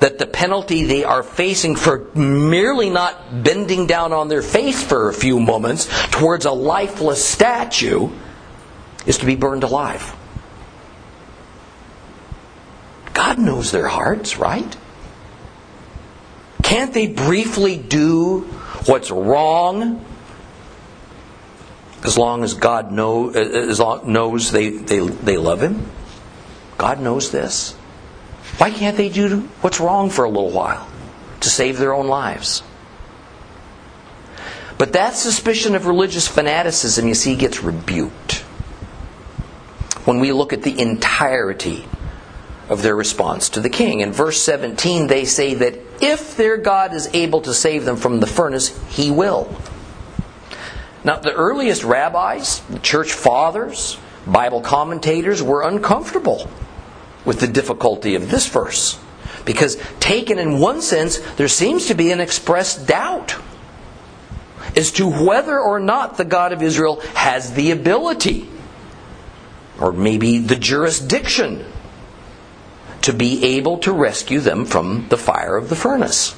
that 0.00 0.18
the 0.18 0.26
penalty 0.26 0.84
they 0.84 1.04
are 1.04 1.22
facing 1.22 1.76
for 1.76 2.10
merely 2.14 2.90
not 2.90 3.44
bending 3.44 3.86
down 3.86 4.12
on 4.12 4.28
their 4.28 4.42
face 4.42 4.82
for 4.82 5.08
a 5.08 5.14
few 5.14 5.38
moments 5.38 5.88
towards 6.10 6.44
a 6.44 6.50
lifeless 6.50 7.24
statue 7.24 8.10
is 9.06 9.18
to 9.18 9.26
be 9.26 9.36
burned 9.36 9.62
alive. 9.62 10.16
God 13.14 13.38
knows 13.38 13.70
their 13.70 13.86
hearts, 13.86 14.38
right? 14.38 14.76
Can't 16.62 16.92
they 16.92 17.06
briefly 17.06 17.76
do 17.76 18.40
what's 18.86 19.10
wrong 19.10 20.04
as 22.02 22.18
long 22.18 22.42
as 22.42 22.54
God 22.54 22.90
know, 22.90 23.30
as 23.30 23.78
long, 23.78 24.12
knows 24.12 24.50
they, 24.50 24.70
they, 24.70 24.98
they 24.98 25.36
love 25.36 25.62
Him? 25.62 25.86
God 26.82 26.98
knows 26.98 27.30
this. 27.30 27.74
Why 28.58 28.72
can't 28.72 28.96
they 28.96 29.08
do 29.08 29.42
what's 29.60 29.78
wrong 29.78 30.10
for 30.10 30.24
a 30.24 30.28
little 30.28 30.50
while 30.50 30.88
to 31.38 31.48
save 31.48 31.78
their 31.78 31.94
own 31.94 32.08
lives? 32.08 32.64
But 34.78 34.94
that 34.94 35.14
suspicion 35.14 35.76
of 35.76 35.86
religious 35.86 36.26
fanaticism, 36.26 37.06
you 37.06 37.14
see, 37.14 37.36
gets 37.36 37.62
rebuked 37.62 38.38
when 40.06 40.18
we 40.18 40.32
look 40.32 40.52
at 40.52 40.64
the 40.64 40.76
entirety 40.80 41.84
of 42.68 42.82
their 42.82 42.96
response 42.96 43.50
to 43.50 43.60
the 43.60 43.70
king. 43.70 44.00
In 44.00 44.10
verse 44.10 44.42
17, 44.42 45.06
they 45.06 45.24
say 45.24 45.54
that 45.54 45.78
if 46.00 46.36
their 46.36 46.56
God 46.56 46.94
is 46.94 47.08
able 47.14 47.42
to 47.42 47.54
save 47.54 47.84
them 47.84 47.94
from 47.94 48.18
the 48.18 48.26
furnace, 48.26 48.76
he 48.88 49.12
will. 49.12 49.54
Now, 51.04 51.20
the 51.20 51.32
earliest 51.32 51.84
rabbis, 51.84 52.58
the 52.62 52.80
church 52.80 53.12
fathers, 53.12 53.98
Bible 54.26 54.62
commentators 54.62 55.44
were 55.44 55.62
uncomfortable 55.62 56.50
with 57.24 57.40
the 57.40 57.46
difficulty 57.46 58.14
of 58.14 58.30
this 58.30 58.48
verse. 58.48 58.98
Because, 59.44 59.76
taken 59.98 60.38
in 60.38 60.60
one 60.60 60.82
sense, 60.82 61.18
there 61.36 61.48
seems 61.48 61.86
to 61.86 61.94
be 61.94 62.12
an 62.12 62.20
expressed 62.20 62.86
doubt 62.86 63.36
as 64.76 64.92
to 64.92 65.08
whether 65.08 65.58
or 65.58 65.80
not 65.80 66.16
the 66.16 66.24
God 66.24 66.52
of 66.52 66.62
Israel 66.62 67.00
has 67.14 67.52
the 67.54 67.72
ability, 67.72 68.48
or 69.80 69.92
maybe 69.92 70.38
the 70.38 70.56
jurisdiction, 70.56 71.64
to 73.02 73.12
be 73.12 73.44
able 73.56 73.78
to 73.78 73.92
rescue 73.92 74.38
them 74.38 74.64
from 74.64 75.08
the 75.08 75.18
fire 75.18 75.56
of 75.56 75.68
the 75.68 75.76
furnace. 75.76 76.36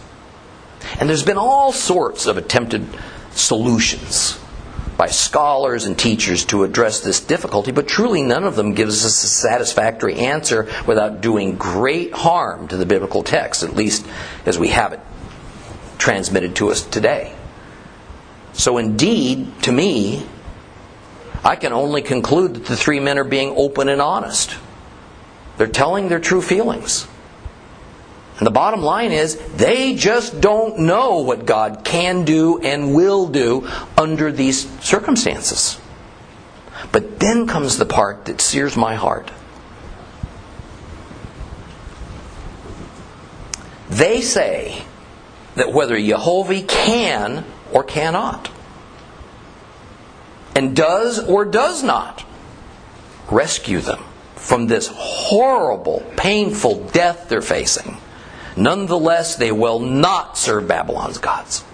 And 0.99 1.09
there's 1.09 1.25
been 1.25 1.39
all 1.39 1.73
sorts 1.73 2.27
of 2.27 2.39
attempted 2.39 2.87
solutions 3.33 4.39
by 4.97 5.09
scholars 5.09 5.87
and 5.87 5.99
teachers 5.99 6.45
to 6.47 6.65
address 6.65 7.01
this 7.01 7.21
difficulty, 7.21 7.73
but 7.73 7.89
truly 7.89 8.23
none 8.23 8.45
of 8.45 8.57
them 8.57 8.75
gives 8.75 9.05
us 9.05 9.25
a 9.25 9.27
satisfactory 9.27 10.15
answer 10.15 10.71
without 10.87 11.21
doing 11.21 11.57
great 11.57 12.13
harm 12.13 12.69
to 12.69 12.77
the 12.77 12.87
biblical 12.87 13.23
text, 13.23 13.63
at 13.63 13.75
least 13.75 14.07
as 14.47 14.59
we 14.59 14.69
have 14.69 14.93
it 14.93 15.01
transmitted 15.99 16.57
to 16.57 16.71
us 16.71 16.83
today. 16.83 17.35
So, 18.53 18.79
indeed, 18.79 19.63
to 19.63 19.73
me, 19.73 20.25
I 21.45 21.57
can 21.57 21.73
only 21.73 22.03
conclude 22.03 22.55
that 22.55 22.67
the 22.67 22.77
three 22.77 23.01
men 23.01 23.19
are 23.19 23.25
being 23.25 23.53
open 23.57 23.89
and 23.89 24.01
honest. 24.01 24.57
They're 25.59 25.67
telling 25.67 26.09
their 26.09 26.21
true 26.21 26.41
feelings. 26.41 27.07
And 28.39 28.47
the 28.47 28.51
bottom 28.51 28.83
line 28.83 29.13
is, 29.13 29.37
they 29.57 29.95
just 29.95 30.41
don't 30.41 30.81
know 30.81 31.19
what 31.19 31.47
God 31.47 31.85
can 31.85 32.25
do 32.25 32.61
and 32.61 32.95
will 32.95 33.29
do 33.29 33.69
under 33.97 34.33
these 34.33 34.69
circumstances. 34.81 35.81
But 36.91 37.21
then 37.21 37.47
comes 37.47 37.79
the 37.79 37.87
part 37.87 38.25
that 38.25 38.41
sears 38.41 38.77
my 38.77 38.97
heart. 38.97 39.31
They 43.89 44.21
say 44.23 44.85
that 45.55 45.73
whether 45.73 45.97
Jehovah 45.97 46.63
can 46.63 47.45
or 47.73 47.85
cannot, 47.85 48.51
and 50.57 50.75
does 50.75 51.25
or 51.25 51.45
does 51.45 51.85
not 51.85 52.25
rescue 53.31 53.81
them 53.81 54.03
from 54.35 54.67
this 54.67 54.89
horrible, 54.93 56.01
painful 56.17 56.89
death 56.89 57.29
they're 57.29 57.41
facing, 57.41 57.97
Nonetheless, 58.57 59.37
they 59.37 59.53
will 59.53 59.81
not 59.81 60.39
serve 60.39 60.69
Babylon's 60.69 61.19
gods. 61.19 61.65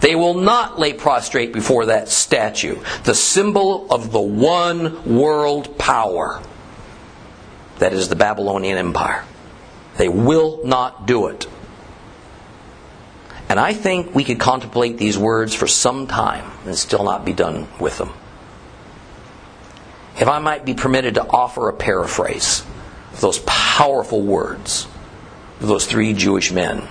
They 0.00 0.14
will 0.14 0.34
not 0.34 0.78
lay 0.78 0.92
prostrate 0.92 1.52
before 1.52 1.86
that 1.86 2.08
statue, 2.08 2.80
the 3.04 3.14
symbol 3.14 3.90
of 3.90 4.12
the 4.12 4.20
one 4.20 5.16
world 5.16 5.78
power 5.78 6.42
that 7.78 7.92
is 7.92 8.08
the 8.08 8.16
Babylonian 8.16 8.78
Empire. 8.78 9.24
They 9.96 10.08
will 10.08 10.60
not 10.64 11.06
do 11.06 11.26
it. 11.26 11.46
And 13.48 13.58
I 13.58 13.72
think 13.72 14.14
we 14.14 14.22
could 14.22 14.38
contemplate 14.38 14.96
these 14.96 15.18
words 15.18 15.54
for 15.54 15.66
some 15.66 16.06
time 16.06 16.48
and 16.64 16.76
still 16.76 17.02
not 17.02 17.24
be 17.24 17.32
done 17.32 17.66
with 17.80 17.98
them. 17.98 18.10
If 20.20 20.28
I 20.28 20.38
might 20.38 20.64
be 20.64 20.74
permitted 20.74 21.14
to 21.14 21.26
offer 21.26 21.68
a 21.68 21.72
paraphrase 21.72 22.62
of 23.12 23.20
those 23.20 23.40
powerful 23.40 24.22
words 24.22 24.86
those 25.60 25.86
three 25.86 26.14
Jewish 26.14 26.50
men. 26.50 26.86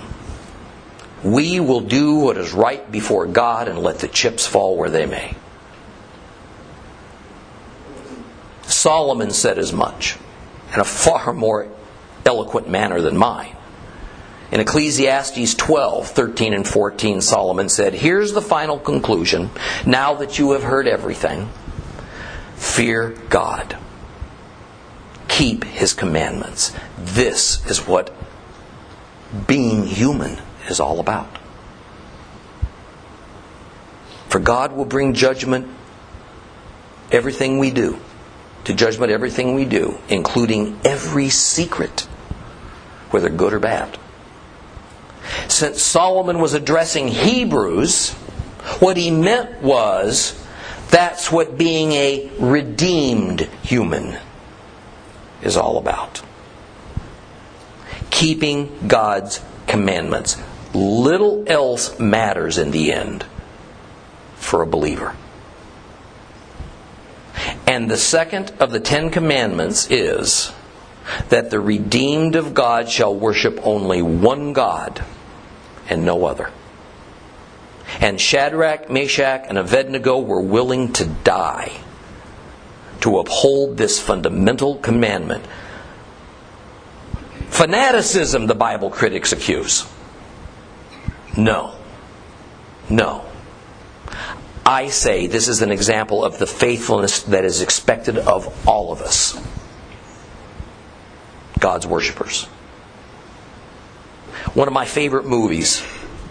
We 1.22 1.60
will 1.60 1.80
do 1.80 2.14
what 2.14 2.38
is 2.38 2.52
right 2.52 2.90
before 2.90 3.26
God 3.26 3.68
and 3.68 3.78
let 3.78 3.98
the 3.98 4.08
chips 4.08 4.46
fall 4.46 4.76
where 4.76 4.88
they 4.88 5.06
may. 5.06 5.36
Solomon 8.62 9.30
said 9.30 9.58
as 9.58 9.72
much 9.72 10.16
in 10.72 10.80
a 10.80 10.84
far 10.84 11.32
more 11.32 11.68
eloquent 12.24 12.68
manner 12.68 13.00
than 13.00 13.16
mine. 13.16 13.56
In 14.52 14.60
Ecclesiastes 14.60 15.54
12, 15.54 16.08
13 16.08 16.54
and 16.54 16.66
14, 16.66 17.20
Solomon 17.20 17.68
said, 17.68 17.94
Here's 17.94 18.32
the 18.32 18.42
final 18.42 18.78
conclusion. 18.78 19.50
Now 19.86 20.14
that 20.14 20.38
you 20.38 20.52
have 20.52 20.62
heard 20.62 20.88
everything, 20.88 21.48
fear 22.56 23.10
God. 23.28 23.76
Keep 25.28 25.64
his 25.64 25.92
commandments. 25.92 26.74
This 26.98 27.64
is 27.66 27.86
what 27.86 28.12
being 29.46 29.84
human 29.84 30.38
is 30.68 30.80
all 30.80 31.00
about. 31.00 31.38
For 34.28 34.38
God 34.38 34.72
will 34.72 34.84
bring 34.84 35.14
judgment 35.14 35.68
everything 37.10 37.58
we 37.58 37.70
do, 37.70 37.98
to 38.64 38.74
judgment 38.74 39.10
everything 39.10 39.54
we 39.54 39.64
do, 39.64 39.98
including 40.08 40.78
every 40.84 41.28
secret, 41.28 42.02
whether 43.10 43.28
good 43.28 43.52
or 43.52 43.58
bad. 43.58 43.98
Since 45.48 45.82
Solomon 45.82 46.38
was 46.38 46.54
addressing 46.54 47.08
Hebrews, 47.08 48.10
what 48.80 48.96
he 48.96 49.10
meant 49.10 49.62
was 49.62 50.36
that's 50.90 51.30
what 51.30 51.56
being 51.56 51.92
a 51.92 52.30
redeemed 52.38 53.42
human 53.62 54.18
is 55.42 55.56
all 55.56 55.78
about 55.78 56.22
keeping 58.10 58.88
God's 58.88 59.40
commandments. 59.66 60.36
Little 60.74 61.44
else 61.46 61.98
matters 61.98 62.58
in 62.58 62.70
the 62.70 62.92
end 62.92 63.24
for 64.36 64.62
a 64.62 64.66
believer. 64.66 65.16
And 67.66 67.90
the 67.90 67.96
second 67.96 68.52
of 68.60 68.72
the 68.72 68.80
Ten 68.80 69.10
Commandments 69.10 69.90
is 69.90 70.52
that 71.28 71.50
the 71.50 71.60
redeemed 71.60 72.36
of 72.36 72.54
God 72.54 72.88
shall 72.88 73.14
worship 73.14 73.60
only 73.62 74.02
one 74.02 74.52
God 74.52 75.04
and 75.88 76.04
no 76.04 76.26
other. 76.26 76.50
And 78.00 78.20
Shadrach, 78.20 78.88
Meshach, 78.90 79.44
and 79.48 79.58
Abednego 79.58 80.20
were 80.20 80.40
willing 80.40 80.92
to 80.94 81.06
die 81.06 81.72
to 83.00 83.18
uphold 83.18 83.76
this 83.76 84.00
fundamental 84.00 84.76
commandment 84.76 85.44
Fanaticism, 87.50 88.46
the 88.46 88.54
Bible 88.54 88.90
critics 88.90 89.32
accuse. 89.32 89.84
No. 91.36 91.74
No. 92.88 93.24
I 94.64 94.88
say 94.88 95.26
this 95.26 95.48
is 95.48 95.60
an 95.60 95.72
example 95.72 96.24
of 96.24 96.38
the 96.38 96.46
faithfulness 96.46 97.24
that 97.24 97.44
is 97.44 97.60
expected 97.60 98.18
of 98.18 98.68
all 98.68 98.92
of 98.92 99.02
us, 99.02 99.36
God's 101.58 101.88
worshippers. 101.88 102.44
One 104.54 104.68
of 104.68 104.72
my 104.72 104.84
favorite 104.84 105.26
movies 105.26 105.84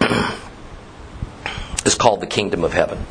is 1.84 1.94
called 1.96 2.20
The 2.20 2.26
Kingdom 2.26 2.64
of 2.64 2.72
Heaven. 2.72 3.04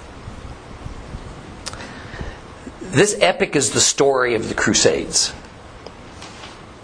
This 2.81 3.15
epic 3.21 3.55
is 3.55 3.69
the 3.69 3.79
story 3.79 4.33
of 4.33 4.49
the 4.49 4.55
Crusades 4.55 5.31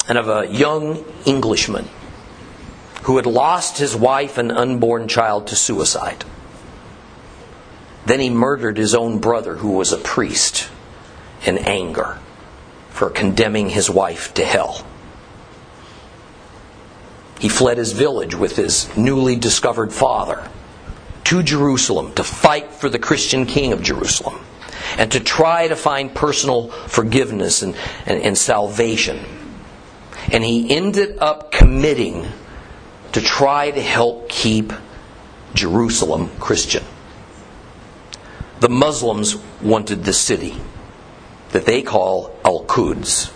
and 0.08 0.18
of 0.18 0.30
a 0.30 0.48
young 0.48 1.04
Englishman 1.26 1.88
who 3.04 3.18
had 3.18 3.26
lost 3.26 3.78
his 3.78 3.96
wife 3.96 4.38
and 4.38 4.52
unborn 4.52 5.08
child 5.08 5.48
to 5.48 5.56
suicide. 5.56 6.24
Then 8.06 8.20
he 8.20 8.30
murdered 8.30 8.78
his 8.78 8.96
own 8.96 9.20
brother, 9.20 9.56
who 9.56 9.72
was 9.72 9.92
a 9.92 9.98
priest, 9.98 10.70
in 11.46 11.58
anger 11.58 12.20
for 12.90 13.10
condemning 13.10 13.70
his 13.70 13.90
wife 13.90 14.34
to 14.36 14.46
hell. 14.46 14.86
He 17.40 17.50
fled 17.50 17.78
his 17.78 17.92
village 17.92 18.34
with 18.34 18.56
his 18.56 18.96
newly 18.96 19.36
discovered 19.36 19.92
father 19.92 20.50
to 21.26 21.44
Jerusalem 21.44 22.14
to 22.14 22.24
fight 22.24 22.72
for 22.72 22.90
the 22.90 23.00
Christian 23.00 23.46
king 23.46 23.74
of 23.74 23.84
Jerusalem 23.84 24.40
and 24.98 25.12
to 25.12 25.20
try 25.20 25.68
to 25.68 25.76
find 25.76 26.14
personal 26.14 26.70
forgiveness 26.70 27.62
and, 27.62 27.76
and, 28.06 28.22
and 28.22 28.38
salvation 28.38 29.20
and 30.32 30.44
he 30.44 30.76
ended 30.76 31.18
up 31.20 31.52
committing 31.52 32.26
to 33.12 33.22
try 33.22 33.72
to 33.72 33.82
help 33.82 34.30
keep 34.30 34.74
Jerusalem 35.54 36.30
Christian. 36.40 36.84
The 38.60 38.70
Muslims 38.70 39.38
wanted 39.62 40.04
the 40.04 40.14
city 40.14 40.56
that 41.52 41.66
they 41.66 41.82
call 41.82 42.38
Al 42.44 42.64
Quds 42.64 43.32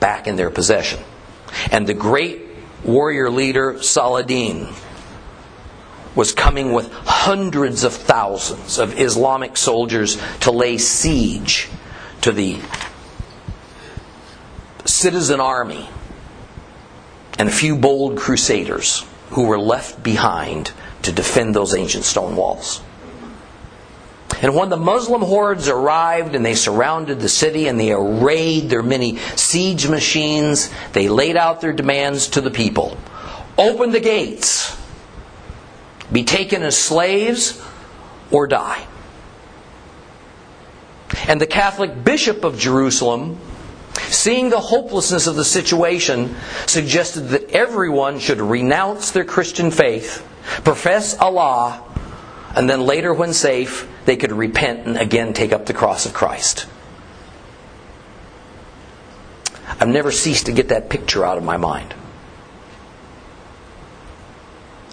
back 0.00 0.26
in 0.26 0.36
their 0.36 0.50
possession. 0.50 1.00
And 1.70 1.86
the 1.86 1.94
great 1.94 2.42
warrior 2.84 3.30
leader 3.30 3.82
Saladin 3.82 4.68
was 6.14 6.32
coming 6.32 6.72
with 6.72 6.92
hundreds 6.92 7.84
of 7.84 7.92
thousands 7.92 8.78
of 8.78 8.98
Islamic 8.98 9.56
soldiers 9.56 10.20
to 10.40 10.50
lay 10.50 10.78
siege 10.78 11.68
to 12.20 12.32
the 12.32 12.60
citizen 14.84 15.40
army 15.40 15.88
and 17.38 17.48
a 17.48 17.52
few 17.52 17.76
bold 17.76 18.16
crusaders 18.16 19.04
who 19.30 19.46
were 19.46 19.58
left 19.58 20.02
behind 20.02 20.72
to 21.02 21.12
defend 21.12 21.54
those 21.54 21.74
ancient 21.74 22.04
stone 22.04 22.36
walls. 22.36 22.80
And 24.42 24.54
when 24.54 24.68
the 24.68 24.76
Muslim 24.76 25.22
hordes 25.22 25.68
arrived 25.68 26.34
and 26.34 26.44
they 26.44 26.54
surrounded 26.54 27.20
the 27.20 27.28
city 27.28 27.68
and 27.68 27.78
they 27.78 27.92
arrayed 27.92 28.68
their 28.68 28.82
many 28.82 29.16
siege 29.36 29.88
machines, 29.88 30.70
they 30.92 31.08
laid 31.08 31.36
out 31.36 31.60
their 31.60 31.72
demands 31.72 32.28
to 32.28 32.40
the 32.40 32.50
people 32.50 32.96
open 33.56 33.92
the 33.92 34.00
gates, 34.00 34.76
be 36.10 36.24
taken 36.24 36.62
as 36.62 36.76
slaves, 36.76 37.62
or 38.30 38.46
die. 38.46 38.86
And 41.28 41.40
the 41.40 41.46
Catholic 41.46 42.04
Bishop 42.04 42.44
of 42.44 42.58
Jerusalem 42.58 43.38
Seeing 44.00 44.50
the 44.50 44.60
hopelessness 44.60 45.26
of 45.26 45.36
the 45.36 45.44
situation 45.44 46.34
suggested 46.66 47.28
that 47.28 47.50
everyone 47.50 48.18
should 48.18 48.40
renounce 48.40 49.10
their 49.10 49.24
Christian 49.24 49.70
faith, 49.70 50.26
profess 50.64 51.18
Allah, 51.18 51.82
and 52.56 52.68
then 52.68 52.80
later, 52.80 53.12
when 53.12 53.32
safe, 53.32 53.88
they 54.04 54.16
could 54.16 54.32
repent 54.32 54.86
and 54.86 54.96
again 54.96 55.32
take 55.32 55.52
up 55.52 55.66
the 55.66 55.74
cross 55.74 56.06
of 56.06 56.14
Christ. 56.14 56.66
I've 59.80 59.88
never 59.88 60.12
ceased 60.12 60.46
to 60.46 60.52
get 60.52 60.68
that 60.68 60.88
picture 60.88 61.24
out 61.24 61.38
of 61.38 61.44
my 61.44 61.56
mind. 61.56 61.92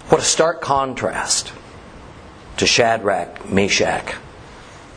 What 0.08 0.20
a 0.20 0.24
stark 0.24 0.60
contrast 0.60 1.52
to 2.56 2.66
Shadrach, 2.66 3.48
Meshach, 3.48 4.14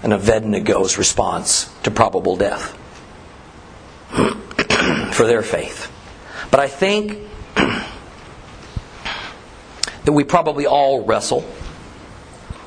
and 0.04 0.14
Abednego's 0.14 0.98
response 0.98 1.72
to 1.84 1.92
probable 1.92 2.36
death 2.36 2.78
for 5.12 5.26
their 5.26 5.44
faith. 5.44 5.92
But 6.52 6.60
I 6.60 6.68
think 6.68 7.20
that 10.06 10.12
we 10.12 10.24
probably 10.24 10.66
all 10.66 11.06
wrestle 11.06 11.46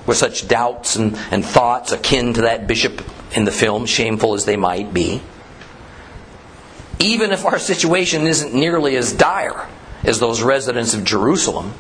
with 0.07 0.17
such 0.17 0.49
doubts 0.49 0.97
and, 0.97 1.17
and 1.31 1.45
thoughts 1.45 1.93
akin 1.93 2.35
to 2.35 2.43
that 2.43 2.67
bishop 2.67 3.03
in 3.33 3.45
the 3.45 3.53
film, 3.53 3.87
shameful 3.87 4.35
as 4.35 4.45
they 4.45 4.57
might 4.57 4.93
be. 4.93 5.21
Even 6.99 7.31
if 7.31 7.45
our 7.45 7.59
situation 7.59 8.27
isn't 8.27 8.55
nearly 8.55 8.97
as 8.97 9.13
dire 9.13 9.69
as 10.03 10.19
those 10.19 10.43
residents 10.43 10.95
of 10.95 11.05
Jerusalem 11.05 11.75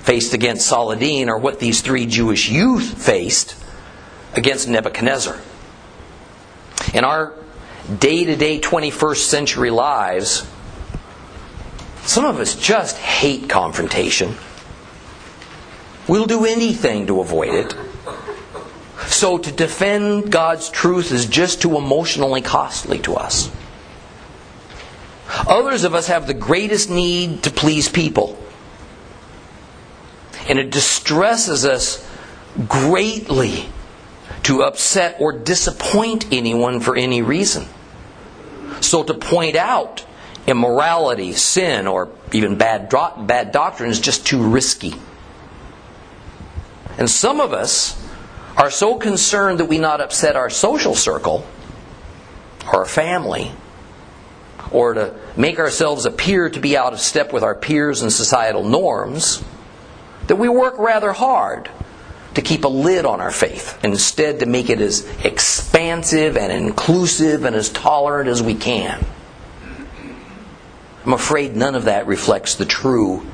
faced 0.00 0.34
against 0.34 0.66
Saladin 0.66 1.28
or 1.28 1.38
what 1.38 1.58
these 1.58 1.80
three 1.80 2.06
Jewish 2.06 2.48
youth 2.48 3.02
faced 3.02 3.56
against 4.34 4.68
Nebuchadnezzar. 4.68 5.40
In 6.94 7.02
our 7.04 7.34
day 7.86 8.24
to 8.24 8.36
day 8.36 8.60
21st 8.60 9.24
century 9.24 9.70
lives, 9.70 10.46
some 12.02 12.24
of 12.24 12.38
us 12.38 12.54
just 12.54 12.96
hate 12.98 13.48
confrontation. 13.48 14.34
We'll 16.08 16.26
do 16.26 16.44
anything 16.44 17.08
to 17.08 17.20
avoid 17.20 17.54
it. 17.54 17.74
So 19.06 19.38
to 19.38 19.52
defend 19.52 20.30
God's 20.30 20.68
truth 20.68 21.12
is 21.12 21.26
just 21.26 21.62
too 21.62 21.76
emotionally 21.76 22.42
costly 22.42 22.98
to 23.00 23.14
us. 23.16 23.50
Others 25.48 25.84
of 25.84 25.94
us 25.94 26.06
have 26.08 26.26
the 26.26 26.34
greatest 26.34 26.90
need 26.90 27.42
to 27.42 27.50
please 27.50 27.88
people. 27.88 28.38
And 30.48 30.58
it 30.58 30.70
distresses 30.70 31.64
us 31.64 32.08
greatly 32.68 33.66
to 34.44 34.62
upset 34.62 35.16
or 35.18 35.32
disappoint 35.32 36.32
anyone 36.32 36.80
for 36.80 36.96
any 36.96 37.20
reason. 37.20 37.66
So 38.80 39.02
to 39.02 39.14
point 39.14 39.56
out 39.56 40.04
immorality, 40.46 41.32
sin, 41.32 41.86
or 41.86 42.10
even 42.32 42.56
bad, 42.56 42.88
bad 43.26 43.52
doctrine 43.52 43.90
is 43.90 44.00
just 44.00 44.26
too 44.26 44.42
risky. 44.42 44.94
And 46.98 47.10
some 47.10 47.40
of 47.40 47.52
us 47.52 48.02
are 48.56 48.70
so 48.70 48.96
concerned 48.96 49.60
that 49.60 49.66
we 49.66 49.78
not 49.78 50.00
upset 50.00 50.36
our 50.36 50.48
social 50.48 50.94
circle 50.94 51.44
or 52.66 52.80
our 52.80 52.86
family 52.86 53.52
or 54.70 54.94
to 54.94 55.14
make 55.36 55.58
ourselves 55.58 56.06
appear 56.06 56.48
to 56.50 56.60
be 56.60 56.76
out 56.76 56.92
of 56.92 57.00
step 57.00 57.32
with 57.32 57.42
our 57.42 57.54
peers 57.54 58.02
and 58.02 58.12
societal 58.12 58.64
norms 58.64 59.42
that 60.26 60.36
we 60.36 60.48
work 60.48 60.78
rather 60.78 61.12
hard 61.12 61.70
to 62.36 62.42
keep 62.42 62.64
a 62.64 62.68
lid 62.68 63.06
on 63.06 63.22
our 63.22 63.30
faith, 63.30 63.82
instead 63.82 64.40
to 64.40 64.46
make 64.46 64.68
it 64.68 64.78
as 64.78 65.08
expansive 65.24 66.36
and 66.36 66.52
inclusive 66.52 67.46
and 67.46 67.56
as 67.56 67.70
tolerant 67.70 68.28
as 68.28 68.42
we 68.42 68.54
can. 68.54 69.02
I'm 71.06 71.14
afraid 71.14 71.56
none 71.56 71.74
of 71.74 71.86
that 71.86 72.06
reflects 72.06 72.56
the 72.56 72.66
true, 72.66 73.24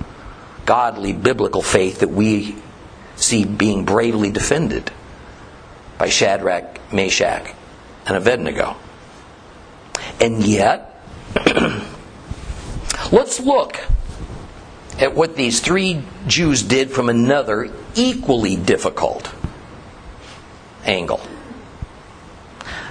godly, 0.67 1.13
biblical 1.13 1.63
faith 1.63 1.99
that 1.99 2.11
we 2.11 2.55
see 3.17 3.45
being 3.45 3.85
bravely 3.85 4.31
defended 4.31 4.93
by 5.99 6.09
Shadrach, 6.09 6.93
Meshach, 6.93 7.53
and 8.07 8.17
Abednego. 8.17 8.77
And 10.21 10.45
yet, 10.45 11.03
let's 13.11 13.41
look 13.41 13.81
at 15.01 15.17
what 15.17 15.35
these 15.35 15.59
three 15.59 16.05
Jews 16.29 16.63
did 16.63 16.93
from 16.93 17.09
another 17.09 17.73
equally 17.95 18.57
difficult 18.57 19.33
angle. 20.85 21.21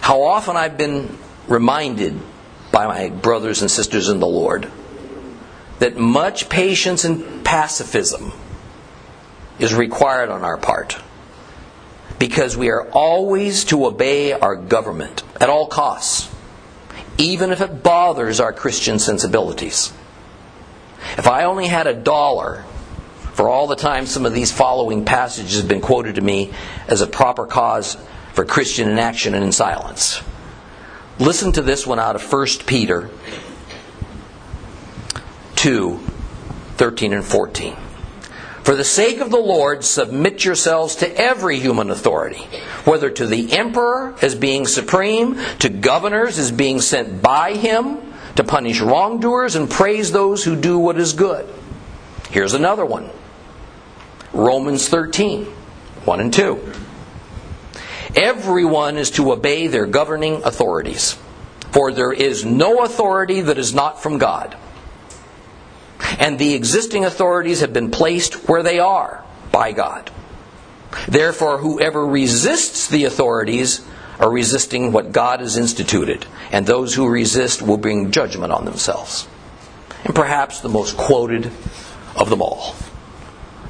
How 0.02 0.24
often 0.24 0.58
I've 0.58 0.78
been 0.78 1.18
reminded 1.48 2.20
by 2.72 2.88
my 2.88 3.10
brothers 3.10 3.62
and 3.62 3.70
sisters 3.70 4.10
in 4.10 4.20
the 4.20 4.28
Lord 4.28 4.70
that 5.80 5.98
much 5.98 6.50
patience 6.50 7.06
and 7.06 7.44
pacifism 7.44 8.32
is 9.60 9.74
required 9.74 10.30
on 10.30 10.44
our 10.44 10.58
part 10.58 10.98
because 12.20 12.56
we 12.56 12.70
are 12.70 12.88
always 12.90 13.66
to 13.66 13.86
obey 13.86 14.32
our 14.32 14.56
government 14.56 15.24
at 15.40 15.50
all 15.50 15.66
costs, 15.68 16.34
even 17.18 17.52
if 17.52 17.62
it 17.62 17.84
bothers 17.84 18.40
our 18.40 18.54
Christian 18.54 19.00
sensibilities. 19.00 19.92
If 21.18 21.28
I 21.28 21.46
only 21.46 21.68
had 21.68 21.88
a 21.88 21.96
dollar 21.96 22.64
for 23.34 23.50
all 23.50 23.67
the 23.67 23.76
time 23.76 24.06
some 24.06 24.26
of 24.26 24.34
these 24.34 24.52
following 24.52 25.06
passages 25.06 25.60
have 25.60 25.67
been 25.67 25.82
quoted 25.82 26.15
to 26.15 26.22
me 26.22 26.54
as 26.88 27.02
a 27.02 27.08
proper 27.08 27.46
cause 27.46 27.98
for 28.34 28.46
Christian 28.46 28.89
inaction 28.89 29.34
and 29.34 29.44
in 29.44 29.52
silence. 29.52 30.22
Listen 31.20 31.52
to 31.54 31.62
this 31.62 31.86
one 31.86 32.00
out 32.00 32.15
of 32.15 32.34
1 32.34 32.48
Peter 32.65 33.10
2 35.56 36.00
13 36.78 37.13
and 37.13 37.24
14. 37.24 37.76
For 38.63 38.76
the 38.76 38.84
sake 38.84 39.20
of 39.20 39.32
the 39.32 39.38
Lord, 39.38 39.84
submit 39.84 40.46
yourselves 40.46 40.96
to 40.98 41.15
every 41.15 41.60
human 41.60 41.89
authority, 41.89 42.48
whether 42.86 43.10
to 43.10 43.26
the 43.28 43.54
emperor 43.54 44.15
as 44.22 44.36
being 44.36 44.67
supreme, 44.67 45.39
to 45.60 45.70
governors 45.70 46.38
as 46.38 46.52
being 46.52 46.80
sent 46.80 47.22
by 47.22 47.54
him 47.54 48.00
to 48.36 48.44
punish 48.44 48.80
wrongdoers 48.82 49.56
and 49.56 49.70
praise 49.70 50.12
those 50.12 50.44
who 50.44 50.56
do 50.56 50.78
what 50.78 50.98
is 50.98 51.13
good. 51.13 51.48
Here's 52.30 52.54
another 52.54 52.86
one 52.86 53.10
Romans 54.34 54.88
13 54.88 55.46
1 55.46 56.20
and 56.20 56.34
2. 56.34 56.74
Everyone 58.15 58.98
is 58.98 59.12
to 59.12 59.32
obey 59.32 59.67
their 59.67 59.86
governing 59.86 60.44
authorities, 60.44 61.17
for 61.72 61.91
there 61.91 62.12
is 62.12 62.44
no 62.44 62.84
authority 62.84 63.41
that 63.41 63.58
is 63.58 63.74
not 63.74 64.02
from 64.02 64.17
God. 64.17 64.58
And 66.20 66.38
the 66.38 66.56
existing 66.56 67.06
authorities 67.06 67.62
have 67.62 67.72
been 67.72 67.91
placed 67.91 68.50
where 68.50 68.63
they 68.63 68.80
are 68.80 69.24
by 69.52 69.72
God. 69.72 70.12
Therefore, 71.08 71.60
whoever 71.60 72.06
resists 72.06 72.88
the 72.88 73.06
authorities 73.06 73.86
are 74.20 74.30
resisting 74.30 74.91
what 74.91 75.12
God 75.12 75.39
has 75.39 75.56
instituted, 75.58 76.26
and 76.52 76.65
those 76.65 76.94
who 76.94 77.08
resist 77.08 77.62
will 77.62 77.78
bring 77.78 78.12
judgment 78.12 78.52
on 78.52 78.65
themselves. 78.65 79.28
And 80.04 80.13
perhaps 80.13 80.60
the 80.60 80.70
most 80.70 80.98
quoted 80.98 81.52
of 82.15 82.30
them 82.30 82.41
all. 82.41 82.76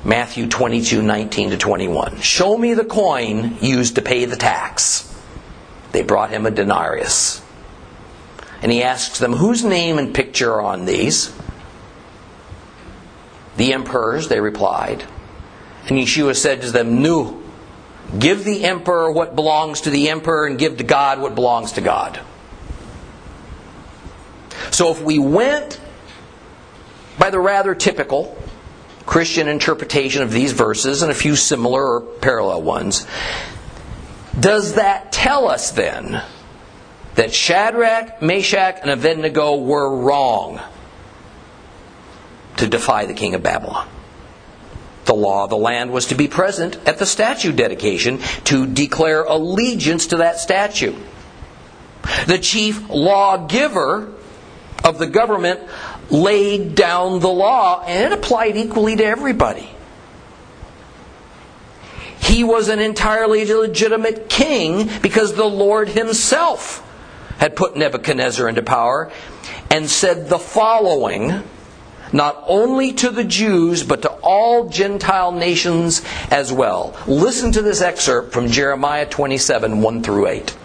Matthew 0.03 0.47
22, 0.47 1.01
19 1.01 1.51
to 1.51 1.57
21. 1.57 2.21
Show 2.21 2.57
me 2.57 2.73
the 2.73 2.85
coin 2.85 3.57
used 3.61 3.95
to 3.95 4.01
pay 4.01 4.25
the 4.25 4.35
tax. 4.35 5.07
They 5.91 6.01
brought 6.01 6.31
him 6.31 6.45
a 6.45 6.51
denarius. 6.51 7.41
And 8.61 8.71
he 8.71 8.83
asks 8.83 9.19
them, 9.19 9.33
Whose 9.33 9.63
name 9.63 9.97
and 9.97 10.13
picture 10.13 10.53
are 10.53 10.61
on 10.61 10.85
these? 10.85 11.33
The 13.57 13.73
emperor's, 13.73 14.27
they 14.27 14.39
replied. 14.39 15.03
And 15.87 15.97
Yeshua 15.97 16.35
said 16.35 16.61
to 16.61 16.71
them, 16.71 17.01
Nu, 17.01 17.41
Give 18.17 18.43
the 18.43 18.65
emperor 18.65 19.11
what 19.11 19.35
belongs 19.35 19.81
to 19.81 19.89
the 19.89 20.09
emperor 20.09 20.45
and 20.45 20.57
give 20.57 20.77
to 20.77 20.83
God 20.83 21.21
what 21.21 21.35
belongs 21.35 21.73
to 21.73 21.81
God. 21.81 22.19
So 24.71 24.91
if 24.91 25.01
we 25.01 25.17
went 25.19 25.79
by 27.17 27.29
the 27.29 27.39
rather 27.39 27.73
typical 27.73 28.37
Christian 29.05 29.47
interpretation 29.47 30.21
of 30.21 30.31
these 30.31 30.51
verses 30.53 31.01
and 31.01 31.11
a 31.11 31.15
few 31.15 31.35
similar 31.35 31.83
or 31.83 32.01
parallel 32.01 32.61
ones, 32.61 33.05
does 34.39 34.73
that 34.75 35.11
tell 35.11 35.47
us 35.47 35.71
then 35.71 36.23
that 37.15 37.33
Shadrach, 37.33 38.21
Meshach, 38.21 38.79
and 38.81 38.89
Abednego 38.89 39.57
were 39.57 39.97
wrong 39.97 40.61
to 42.57 42.67
defy 42.67 43.05
the 43.05 43.13
king 43.13 43.35
of 43.35 43.43
Babylon? 43.43 43.87
The 45.05 45.15
law 45.15 45.43
of 45.43 45.49
the 45.49 45.57
land 45.57 45.91
was 45.91 46.07
to 46.07 46.15
be 46.15 46.27
present 46.27 46.77
at 46.85 46.99
the 46.99 47.05
statue 47.05 47.51
dedication 47.51 48.19
to 48.45 48.67
declare 48.67 49.23
allegiance 49.23 50.07
to 50.07 50.17
that 50.17 50.39
statue. 50.39 50.95
The 52.27 52.37
chief 52.37 52.89
lawgiver 52.89 54.13
of 54.83 54.99
the 54.99 55.07
government 55.07 55.59
laid 56.11 56.75
down 56.75 57.19
the 57.19 57.29
law, 57.29 57.83
and 57.85 58.11
it 58.11 58.17
applied 58.17 58.57
equally 58.57 58.95
to 58.97 59.05
everybody. 59.05 59.69
He 62.19 62.43
was 62.43 62.69
an 62.69 62.79
entirely 62.79 63.45
legitimate 63.45 64.29
king 64.29 64.89
because 65.01 65.33
the 65.33 65.45
Lord 65.45 65.89
Himself 65.89 66.87
had 67.39 67.55
put 67.55 67.75
Nebuchadnezzar 67.75 68.47
into 68.47 68.61
power 68.61 69.11
and 69.71 69.89
said 69.89 70.29
the 70.29 70.37
following 70.37 71.43
not 72.13 72.43
only 72.45 72.93
to 72.93 73.09
the 73.09 73.23
Jews, 73.23 73.83
but 73.83 74.01
to 74.01 74.09
all 74.21 74.69
Gentile 74.69 75.31
nations 75.31 76.03
as 76.29 76.51
well. 76.51 76.95
Listen 77.07 77.51
to 77.53 77.61
this 77.61 77.81
excerpt 77.81 78.33
from 78.33 78.49
Jeremiah 78.49 79.05
27 79.05 79.81
1 79.81 80.03
through 80.03 80.27
8. 80.27 80.57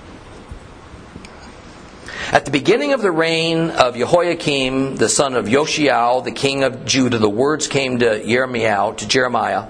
At 2.33 2.45
the 2.45 2.51
beginning 2.51 2.93
of 2.93 3.03
the 3.03 3.13
reign 3.13 3.71
of 3.71 3.95
Jehoiakim, 3.97 4.97
the 4.97 5.09
son 5.09 5.35
of 5.35 5.47
Yoshiyahu, 5.47 6.25
the 6.25 6.33
king 6.33 6.65
of 6.65 6.85
Judah, 6.85 7.19
the 7.19 7.31
words 7.31 7.69
came 7.69 8.01
to 8.01 8.27
Jeremiah, 8.27 8.93
to 8.97 9.07
Jeremiah 9.07 9.69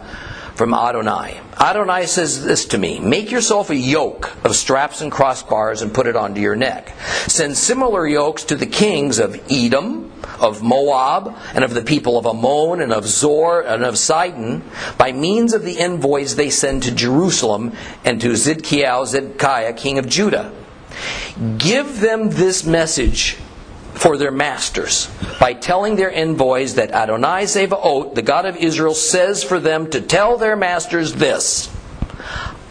from 0.55 0.73
Adonai. 0.73 1.39
Adonai 1.61 2.07
says 2.07 2.43
this 2.43 2.65
to 2.67 2.79
me 2.79 2.99
Make 2.99 3.31
yourself 3.31 3.69
a 3.69 3.77
yoke 3.77 4.35
of 4.43 4.57
straps 4.57 5.03
and 5.03 5.13
crossbars 5.13 5.83
and 5.83 5.93
put 5.93 6.07
it 6.07 6.17
onto 6.17 6.41
your 6.41 6.57
neck. 6.57 6.95
Send 7.27 7.59
similar 7.59 8.07
yokes 8.07 8.45
to 8.45 8.57
the 8.57 8.67
kings 8.67 9.19
of 9.19 9.39
Edom, 9.51 10.11
of 10.41 10.63
Moab, 10.63 11.37
and 11.55 11.63
of 11.63 11.75
the 11.75 11.83
people 11.83 12.17
of 12.17 12.25
Ammon, 12.25 12.81
and 12.81 12.91
of 12.91 13.07
Zor, 13.07 13.61
and 13.61 13.85
of 13.85 13.99
Sidon, 13.99 14.65
by 14.97 15.13
means 15.13 15.53
of 15.53 15.63
the 15.63 15.79
envoys 15.79 16.37
they 16.37 16.49
send 16.49 16.85
to 16.85 16.95
Jerusalem 16.95 17.73
and 18.03 18.19
to 18.23 18.31
Zidkiah, 18.31 19.07
Zedekiah, 19.07 19.75
king 19.75 19.99
of 19.99 20.09
Judah. 20.09 20.53
Give 21.59 22.01
them 22.01 22.31
this 22.31 22.65
message 22.65 23.37
for 23.95 24.17
their 24.17 24.31
masters 24.31 25.11
by 25.41 25.55
telling 25.55 25.97
their 25.97 26.13
envoys 26.13 26.75
that 26.75 26.91
Adonai 26.91 27.45
Zevaot, 27.45 28.15
the 28.15 28.23
God 28.23 28.47
of 28.47 28.57
Israel, 28.57 28.95
says 28.95 29.43
for 29.43 29.59
them 29.59 29.91
to 29.91 30.01
tell 30.01 30.37
their 30.37 30.57
masters 30.57 31.15
this 31.15 31.75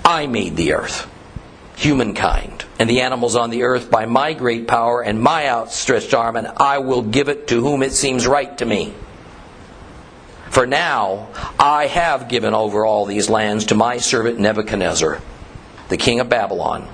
I 0.03 0.27
made 0.27 0.55
the 0.55 0.73
earth, 0.73 1.09
humankind, 1.75 2.65
and 2.77 2.89
the 2.89 3.01
animals 3.01 3.35
on 3.35 3.49
the 3.49 3.63
earth 3.63 3.89
by 3.89 4.05
my 4.05 4.33
great 4.33 4.67
power 4.67 5.01
and 5.01 5.19
my 5.19 5.49
outstretched 5.49 6.13
arm, 6.13 6.35
and 6.35 6.47
I 6.47 6.77
will 6.77 7.01
give 7.01 7.27
it 7.27 7.47
to 7.47 7.61
whom 7.61 7.81
it 7.81 7.93
seems 7.93 8.27
right 8.27 8.55
to 8.59 8.65
me. 8.65 8.93
For 10.51 10.67
now 10.67 11.29
I 11.59 11.87
have 11.87 12.29
given 12.29 12.53
over 12.53 12.85
all 12.85 13.05
these 13.05 13.29
lands 13.29 13.65
to 13.65 13.75
my 13.75 13.97
servant 13.97 14.39
Nebuchadnezzar, 14.39 15.19
the 15.89 15.97
king 15.97 16.19
of 16.19 16.29
Babylon 16.29 16.87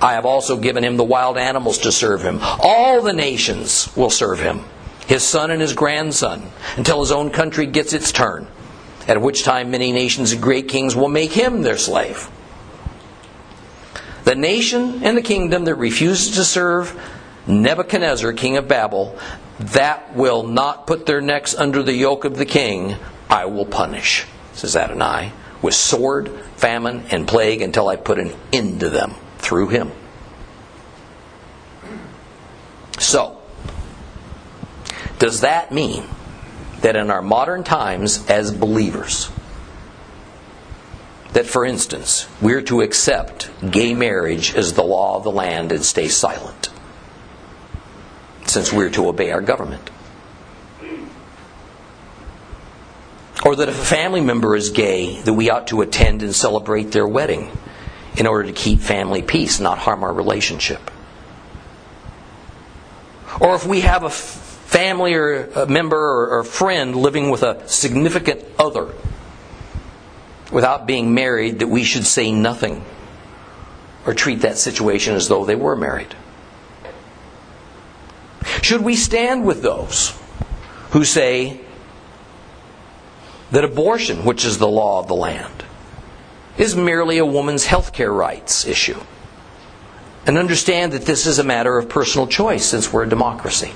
I 0.00 0.14
have 0.14 0.26
also 0.26 0.56
given 0.56 0.84
him 0.84 0.96
the 0.96 1.04
wild 1.04 1.38
animals 1.38 1.78
to 1.78 1.92
serve 1.92 2.22
him. 2.22 2.38
All 2.42 3.02
the 3.02 3.12
nations 3.12 3.88
will 3.96 4.10
serve 4.10 4.40
him, 4.40 4.64
his 5.06 5.22
son 5.22 5.50
and 5.50 5.60
his 5.60 5.74
grandson, 5.74 6.50
until 6.76 7.00
his 7.00 7.12
own 7.12 7.30
country 7.30 7.66
gets 7.66 7.92
its 7.92 8.12
turn, 8.12 8.46
at 9.06 9.20
which 9.20 9.44
time 9.44 9.70
many 9.70 9.92
nations 9.92 10.32
and 10.32 10.42
great 10.42 10.68
kings 10.68 10.96
will 10.96 11.08
make 11.08 11.32
him 11.32 11.62
their 11.62 11.78
slave. 11.78 12.28
The 14.24 14.34
nation 14.34 15.02
and 15.02 15.16
the 15.16 15.22
kingdom 15.22 15.64
that 15.64 15.74
refuses 15.74 16.36
to 16.36 16.44
serve 16.44 16.98
Nebuchadnezzar, 17.46 18.32
king 18.32 18.56
of 18.56 18.68
Babel, 18.68 19.18
that 19.58 20.14
will 20.14 20.44
not 20.44 20.86
put 20.86 21.06
their 21.06 21.20
necks 21.20 21.54
under 21.54 21.82
the 21.82 21.94
yoke 21.94 22.24
of 22.24 22.36
the 22.36 22.46
king, 22.46 22.96
I 23.28 23.46
will 23.46 23.66
punish, 23.66 24.26
says 24.52 24.76
Adonai, 24.76 25.32
with 25.60 25.74
sword, 25.74 26.30
famine, 26.56 27.04
and 27.10 27.26
plague 27.26 27.62
until 27.62 27.88
I 27.88 27.96
put 27.96 28.18
an 28.18 28.32
end 28.52 28.80
to 28.80 28.90
them 28.90 29.14
through 29.42 29.68
him. 29.68 29.90
So, 32.98 33.38
does 35.18 35.40
that 35.40 35.72
mean 35.72 36.04
that 36.80 36.96
in 36.96 37.10
our 37.10 37.22
modern 37.22 37.64
times 37.64 38.26
as 38.30 38.52
believers, 38.52 39.30
that 41.32 41.46
for 41.46 41.64
instance, 41.64 42.26
we're 42.40 42.62
to 42.62 42.80
accept 42.80 43.50
gay 43.70 43.94
marriage 43.94 44.54
as 44.54 44.74
the 44.74 44.82
law 44.82 45.16
of 45.16 45.24
the 45.24 45.30
land 45.30 45.72
and 45.72 45.84
stay 45.84 46.08
silent? 46.08 46.70
Since 48.46 48.72
we're 48.72 48.90
to 48.90 49.08
obey 49.08 49.32
our 49.32 49.40
government. 49.40 49.90
Or 53.44 53.56
that 53.56 53.68
if 53.68 53.80
a 53.80 53.84
family 53.84 54.20
member 54.20 54.54
is 54.54 54.70
gay, 54.70 55.20
that 55.22 55.32
we 55.32 55.50
ought 55.50 55.66
to 55.68 55.80
attend 55.80 56.22
and 56.22 56.34
celebrate 56.34 56.92
their 56.92 57.08
wedding 57.08 57.50
in 58.16 58.26
order 58.26 58.44
to 58.44 58.52
keep 58.52 58.80
family 58.80 59.22
peace, 59.22 59.60
not 59.60 59.78
harm 59.78 60.04
our 60.04 60.12
relationship. 60.12 60.90
Or 63.40 63.54
if 63.54 63.66
we 63.66 63.80
have 63.80 64.04
a 64.04 64.10
family 64.10 65.14
or 65.14 65.46
a 65.50 65.66
member 65.66 65.96
or 65.96 66.40
a 66.40 66.44
friend 66.44 66.94
living 66.94 67.30
with 67.30 67.42
a 67.42 67.66
significant 67.68 68.44
other 68.58 68.94
without 70.50 70.86
being 70.86 71.14
married, 71.14 71.60
that 71.60 71.68
we 71.68 71.82
should 71.84 72.06
say 72.06 72.30
nothing 72.30 72.84
or 74.06 74.14
treat 74.14 74.40
that 74.42 74.58
situation 74.58 75.14
as 75.14 75.28
though 75.28 75.44
they 75.44 75.54
were 75.54 75.76
married. 75.76 76.14
Should 78.60 78.82
we 78.82 78.96
stand 78.96 79.44
with 79.44 79.62
those 79.62 80.18
who 80.90 81.04
say 81.04 81.60
that 83.50 83.64
abortion, 83.64 84.24
which 84.24 84.44
is 84.44 84.58
the 84.58 84.68
law 84.68 85.00
of 85.00 85.08
the 85.08 85.14
land, 85.14 85.64
is 86.58 86.76
merely 86.76 87.18
a 87.18 87.26
woman's 87.26 87.66
health 87.66 87.92
care 87.92 88.12
rights 88.12 88.66
issue. 88.66 89.00
And 90.26 90.38
understand 90.38 90.92
that 90.92 91.06
this 91.06 91.26
is 91.26 91.38
a 91.38 91.44
matter 91.44 91.78
of 91.78 91.88
personal 91.88 92.26
choice 92.26 92.64
since 92.64 92.92
we're 92.92 93.04
a 93.04 93.08
democracy. 93.08 93.72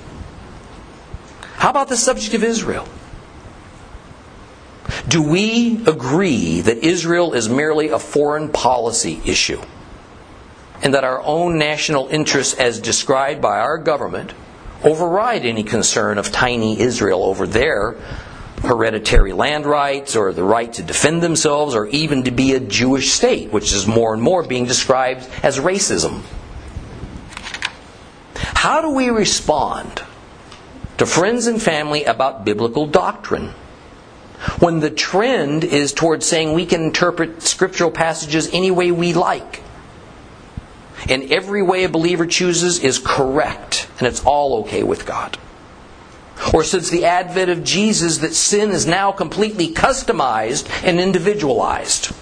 How 1.57 1.71
about 1.71 1.89
the 1.89 1.97
subject 1.97 2.35
of 2.35 2.45
Israel? 2.45 2.87
Do 5.09 5.23
we 5.23 5.83
agree 5.87 6.61
that 6.61 6.79
Israel 6.79 7.33
is 7.33 7.49
merely 7.49 7.89
a 7.89 7.99
foreign 7.99 8.49
policy 8.51 9.21
issue? 9.25 9.61
And 10.83 10.95
that 10.95 11.05
our 11.05 11.23
own 11.23 11.59
national 11.59 12.09
interests, 12.09 12.55
as 12.55 12.81
described 12.81 13.41
by 13.41 13.59
our 13.59 13.79
government, 13.79 14.35
override 14.85 15.45
any 15.45 15.65
concern 15.65 16.19
of 16.19 16.31
tiny 16.31 16.79
Israel 16.79 17.25
over 17.25 17.47
there 17.47 17.97
hereditary 18.67 19.33
land 19.33 19.65
rights 19.65 20.17
or 20.17 20.33
the 20.33 20.45
right 20.45 20.73
to 20.75 20.83
defend 20.83 21.23
themselves 21.23 21.75
or 21.75 21.87
even 21.87 22.25
to 22.25 22.31
be 22.31 22.53
a 22.53 22.61
Jewish 22.61 23.13
state, 23.13 23.51
which 23.51 23.73
is 23.73 23.87
more 23.87 24.13
and 24.13 24.23
more 24.23 24.43
being 24.43 24.67
described 24.67 25.27
as 25.43 25.59
racism. 25.59 26.23
How 28.35 28.83
do 28.83 28.91
we 28.91 29.09
respond 29.09 30.03
to 30.99 31.07
friends 31.07 31.47
and 31.47 31.63
family 31.63 32.05
about 32.05 32.45
biblical 32.45 32.87
doctrine? 32.87 33.55
When 34.59 34.81
the 34.81 34.91
trend 34.91 35.65
is 35.65 35.93
towards 35.93 36.27
saying 36.27 36.53
we 36.53 36.67
can 36.67 36.83
interpret 36.83 37.43
scriptural 37.43 37.91
passages 37.91 38.51
any 38.53 38.71
way 38.71 38.93
we 38.93 39.15
like. 39.15 39.63
And 41.09 41.33
every 41.33 41.63
way 41.63 41.85
a 41.85 41.89
believer 41.89 42.27
chooses 42.27 42.81
is 42.81 42.99
correct, 42.99 43.89
and 43.99 44.07
it's 44.07 44.25
all 44.25 44.61
okay 44.61 44.83
with 44.83 45.07
God 45.07 45.39
or 46.53 46.63
since 46.63 46.91
the 46.91 47.05
advent 47.05 47.51
of 47.51 47.65
Jesus 47.65 48.19
that 48.19 48.35
sin 48.35 48.71
is 48.71 48.87
now 48.87 49.13
completely 49.13 49.73
customized 49.73 50.69
and 50.85 51.01
individualized. 51.01 52.15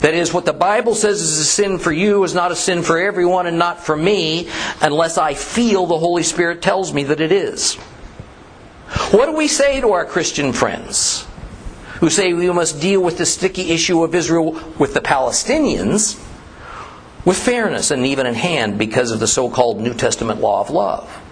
That 0.00 0.14
is, 0.14 0.32
what 0.32 0.44
the 0.44 0.52
Bible 0.52 0.94
says 0.94 1.22
is 1.22 1.38
a 1.38 1.44
sin 1.44 1.78
for 1.78 1.90
you 1.90 2.22
is 2.22 2.34
not 2.34 2.52
a 2.52 2.56
sin 2.56 2.82
for 2.82 2.98
everyone 2.98 3.46
and 3.46 3.58
not 3.58 3.84
for 3.84 3.96
me 3.96 4.48
unless 4.80 5.16
I 5.16 5.34
feel 5.34 5.86
the 5.86 5.98
Holy 5.98 6.22
Spirit 6.22 6.60
tells 6.60 6.92
me 6.92 7.04
that 7.04 7.20
it 7.20 7.32
is. 7.32 7.76
What 9.10 9.26
do 9.26 9.32
we 9.32 9.48
say 9.48 9.80
to 9.80 9.92
our 9.92 10.04
Christian 10.04 10.52
friends 10.52 11.26
who 12.00 12.10
say 12.10 12.34
we 12.34 12.50
must 12.52 12.80
deal 12.80 13.00
with 13.00 13.18
the 13.18 13.26
sticky 13.26 13.70
issue 13.70 14.04
of 14.04 14.14
Israel 14.14 14.52
with 14.78 14.92
the 14.94 15.00
Palestinians? 15.00 16.22
With 17.26 17.36
fairness 17.36 17.90
and 17.90 18.06
even 18.06 18.24
in 18.24 18.34
hand 18.34 18.78
because 18.78 19.10
of 19.10 19.20
the 19.20 19.26
so 19.26 19.50
called 19.50 19.80
New 19.80 19.92
Testament 19.92 20.40
law 20.40 20.62
of 20.62 20.70
love. 20.70 21.22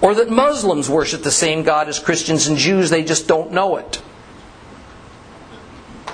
Or 0.00 0.14
that 0.14 0.30
Muslims 0.30 0.88
worship 0.88 1.22
the 1.22 1.30
same 1.30 1.64
God 1.64 1.88
as 1.88 1.98
Christians 1.98 2.46
and 2.46 2.56
Jews, 2.56 2.88
they 2.88 3.02
just 3.02 3.26
don't 3.26 3.52
know 3.52 3.76
it. 3.76 4.00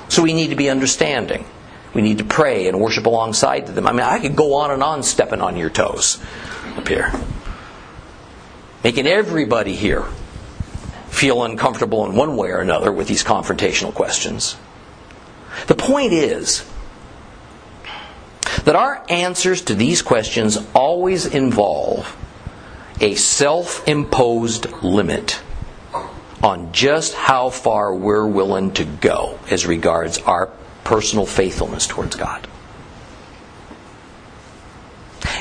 So 0.08 0.22
we 0.22 0.32
need 0.32 0.48
to 0.48 0.56
be 0.56 0.70
understanding. 0.70 1.44
We 1.92 2.00
need 2.00 2.18
to 2.18 2.24
pray 2.24 2.68
and 2.68 2.80
worship 2.80 3.04
alongside 3.04 3.66
them. 3.66 3.86
I 3.86 3.92
mean, 3.92 4.00
I 4.00 4.18
could 4.18 4.34
go 4.34 4.54
on 4.54 4.70
and 4.70 4.82
on 4.82 5.02
stepping 5.02 5.42
on 5.42 5.56
your 5.56 5.68
toes 5.68 6.18
up 6.76 6.88
here. 6.88 7.12
Making 8.82 9.06
everybody 9.06 9.74
here 9.74 10.04
feel 11.08 11.44
uncomfortable 11.44 12.06
in 12.06 12.16
one 12.16 12.36
way 12.36 12.48
or 12.48 12.60
another 12.60 12.90
with 12.90 13.08
these 13.08 13.22
confrontational 13.22 13.92
questions. 13.92 14.56
The 15.66 15.74
point 15.74 16.14
is, 16.14 16.64
that 18.64 18.76
our 18.76 19.04
answers 19.08 19.62
to 19.62 19.74
these 19.74 20.02
questions 20.02 20.58
always 20.74 21.26
involve 21.26 22.16
a 23.00 23.14
self 23.14 23.86
imposed 23.88 24.70
limit 24.82 25.40
on 26.42 26.72
just 26.72 27.14
how 27.14 27.50
far 27.50 27.94
we're 27.94 28.26
willing 28.26 28.72
to 28.72 28.84
go 28.84 29.38
as 29.50 29.66
regards 29.66 30.18
our 30.18 30.50
personal 30.84 31.26
faithfulness 31.26 31.86
towards 31.86 32.16
God. 32.16 32.46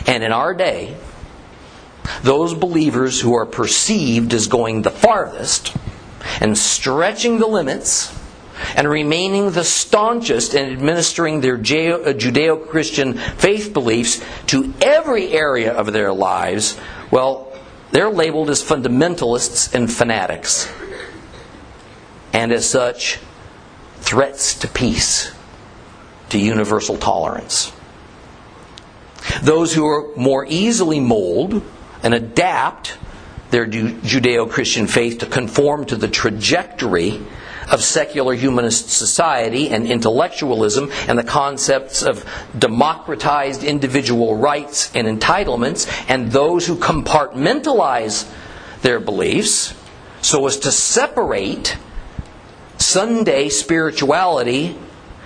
And 0.06 0.24
in 0.24 0.32
our 0.32 0.54
day, 0.54 0.96
those 2.24 2.54
believers 2.54 3.20
who 3.20 3.36
are 3.36 3.46
perceived 3.46 4.34
as 4.34 4.48
going 4.48 4.82
the 4.82 4.92
farthest 4.92 5.76
and 6.40 6.58
stretching 6.58 7.40
the 7.40 7.48
limits 7.48 8.18
and 8.76 8.88
remaining 8.88 9.52
the 9.52 9.64
staunchest 9.64 10.54
in 10.54 10.72
administering 10.72 11.42
their 11.42 11.56
uh, 11.56 12.14
Judeo 12.14 12.68
Christian 12.68 13.14
faith 13.14 13.74
beliefs 13.74 14.24
to 14.48 14.74
every 14.82 15.30
area 15.30 15.74
of 15.74 15.92
their 15.94 16.14
lives, 16.14 16.78
well, 17.12 17.52
they're 17.92 18.10
labeled 18.10 18.50
as 18.50 18.64
fundamentalists 18.64 19.74
and 19.74 19.92
fanatics. 19.92 20.72
And 22.34 22.52
as 22.52 22.70
such, 22.70 23.20
threats 23.98 24.56
to 24.60 24.68
peace, 24.68 25.32
to 26.30 26.40
universal 26.40 26.98
tolerance. 26.98 27.72
Those 29.44 29.74
who 29.74 29.86
are 29.86 30.16
more 30.16 30.46
easily 30.48 31.00
mold 31.00 31.62
and 32.02 32.14
adapt 32.14 32.98
their 33.52 33.68
Judeo 33.68 34.50
Christian 34.50 34.88
faith 34.88 35.20
to 35.20 35.26
conform 35.26 35.86
to 35.86 35.96
the 35.96 36.08
trajectory 36.08 37.22
of 37.72 37.82
secular 37.82 38.34
humanist 38.34 38.90
society 38.90 39.70
and 39.70 39.88
intellectualism 39.88 40.92
and 41.08 41.18
the 41.18 41.24
concepts 41.24 42.04
of 42.04 42.26
democratized 42.58 43.64
individual 43.64 44.36
rights 44.36 44.94
and 44.94 45.08
entitlements, 45.08 45.90
and 46.10 46.32
those 46.32 46.68
who 46.68 46.76
compartmentalize 46.76 48.30
their 48.82 49.00
beliefs 49.00 49.74
so 50.22 50.46
as 50.46 50.58
to 50.58 50.72
separate 50.72 51.78
Sunday 52.78 53.50
spirituality 53.50 54.78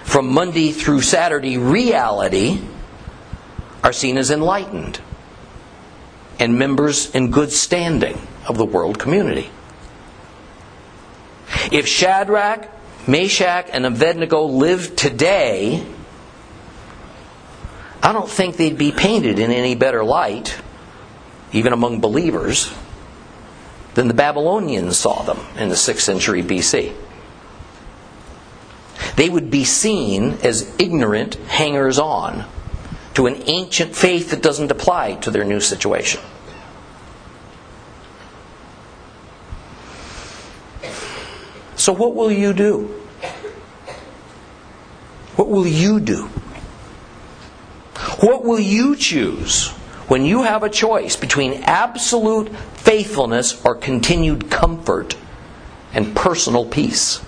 from 0.04 0.32
Monday 0.32 0.72
through 0.72 1.02
Saturday 1.02 1.58
reality 1.58 2.62
are 3.84 3.94
seen 3.94 4.18
as 4.18 4.30
enlightened 4.30 5.00
and 6.40 6.60
members 6.60 7.10
in 7.16 7.32
good 7.32 7.52
standing 7.52 8.20
of 8.48 8.58
the 8.58 8.66
world 8.66 9.00
community. 9.00 9.50
If 11.72 11.88
Shadrach, 11.88 12.70
Meshach, 13.08 13.70
and 13.72 13.86
Abednego 13.86 14.46
lived 14.46 14.98
today, 14.98 15.86
I 18.02 18.14
don't 18.14 18.30
think 18.30 18.58
they'd 18.58 18.78
be 18.78 18.92
painted 18.92 19.40
in 19.40 19.52
any 19.52 19.76
better 19.76 20.04
light, 20.04 20.60
even 21.52 21.74
among 21.74 22.02
believers, 22.02 22.72
than 23.96 24.08
the 24.08 24.14
Babylonians 24.14 24.98
saw 24.98 25.24
them 25.24 25.40
in 25.58 25.70
the 25.70 25.76
6th 25.76 26.02
century 26.02 26.44
BC. 26.44 26.94
They 29.16 29.30
would 29.30 29.50
be 29.50 29.64
seen 29.64 30.38
as 30.44 30.74
ignorant 30.78 31.36
hangers 31.36 31.98
on 31.98 32.46
to 33.14 33.28
an 33.28 33.42
ancient 33.48 33.96
faith 33.96 34.32
that 34.32 34.42
doesn't 34.42 34.72
apply 34.72 35.16
to 35.16 35.32
their 35.32 35.46
new 35.46 35.62
situation. 35.62 36.22
So, 41.86 41.94
what 41.94 42.16
will 42.16 42.32
you 42.32 42.52
do? 42.52 42.88
What 45.36 45.50
will 45.50 45.68
you 45.68 46.00
do? 46.00 46.24
What 48.22 48.44
will 48.44 48.60
you 48.60 48.96
choose 48.96 49.68
when 50.08 50.26
you 50.26 50.42
have 50.42 50.64
a 50.64 50.70
choice 50.70 51.16
between 51.16 51.62
absolute 51.62 52.50
faithfulness 52.74 53.64
or 53.64 53.76
continued 53.76 54.50
comfort 54.50 55.16
and 55.94 56.16
personal 56.16 56.66
peace? 56.66 57.24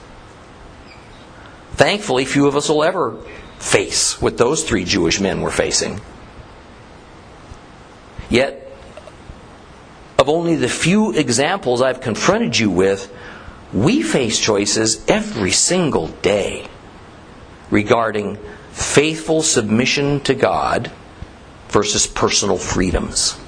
Thankfully, 1.74 2.26
few 2.26 2.48
of 2.48 2.56
us 2.56 2.68
will 2.68 2.84
ever 2.84 3.16
face 3.60 4.20
what 4.20 4.40
those 4.40 4.64
three 4.64 4.86
Jewish 4.86 5.20
men 5.20 5.42
were 5.42 5.52
facing. 5.52 6.02
Yet, 8.28 8.76
of 10.18 10.30
only 10.30 10.56
the 10.56 10.68
few 10.68 11.12
examples 11.12 11.84
I've 11.84 12.02
confronted 12.02 12.58
you 12.58 12.72
with, 12.72 13.14
we 13.78 14.02
face 14.02 14.40
choices 14.40 15.06
every 15.08 15.52
single 15.52 16.08
day 16.08 16.66
regarding 17.70 18.38
faithful 18.72 19.44
submission 19.44 20.20
to 20.22 20.34
God 20.34 20.92
versus 21.70 22.08
personal 22.08 22.58
freedoms. 22.58 23.40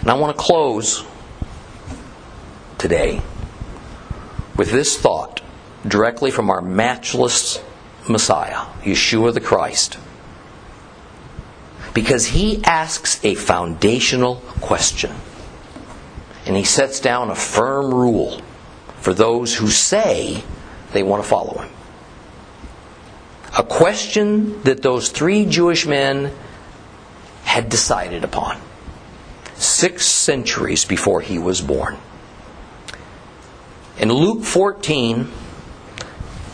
And 0.00 0.10
I 0.10 0.14
want 0.14 0.34
to 0.34 0.42
close 0.42 1.04
today 2.78 3.20
with 4.56 4.70
this 4.70 4.98
thought 4.98 5.42
directly 5.86 6.30
from 6.30 6.48
our 6.48 6.62
matchless 6.62 7.62
Messiah, 8.08 8.64
Yeshua 8.82 9.34
the 9.34 9.40
Christ. 9.40 9.98
Because 11.92 12.28
he 12.28 12.64
asks 12.64 13.22
a 13.22 13.34
foundational 13.34 14.36
question 14.62 15.12
and 16.46 16.56
he 16.56 16.64
sets 16.64 17.00
down 17.00 17.30
a 17.30 17.34
firm 17.34 17.92
rule 17.92 18.40
for 18.98 19.14
those 19.14 19.54
who 19.54 19.68
say 19.68 20.42
they 20.92 21.02
want 21.02 21.22
to 21.22 21.28
follow 21.28 21.58
him. 21.58 21.70
A 23.58 23.62
question 23.62 24.62
that 24.62 24.82
those 24.82 25.08
three 25.08 25.44
Jewish 25.46 25.86
men 25.86 26.32
had 27.44 27.68
decided 27.68 28.24
upon 28.24 28.60
six 29.54 30.06
centuries 30.06 30.84
before 30.84 31.20
he 31.20 31.38
was 31.38 31.60
born. 31.60 31.98
In 33.98 34.10
Luke 34.10 34.44
14, 34.44 35.30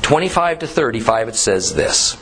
25 0.03 0.59
to 0.61 0.67
35, 0.67 1.29
it 1.29 1.37
says 1.37 1.75
this 1.75 2.17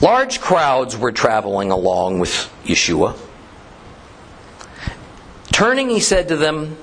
Large 0.00 0.40
crowds 0.40 0.96
were 0.96 1.12
traveling 1.12 1.70
along 1.70 2.20
with 2.20 2.30
Yeshua 2.64 3.18
Turning, 5.54 5.88
he 5.88 6.00
said 6.00 6.26
to 6.26 6.36
them, 6.36 6.76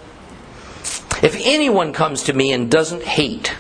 If 1.21 1.35
anyone 1.43 1.91
comes 1.91 2.23
to 2.23 2.33
me 2.33 2.53
and 2.53 2.71
doesn't 2.71 3.03
hate 3.03 3.53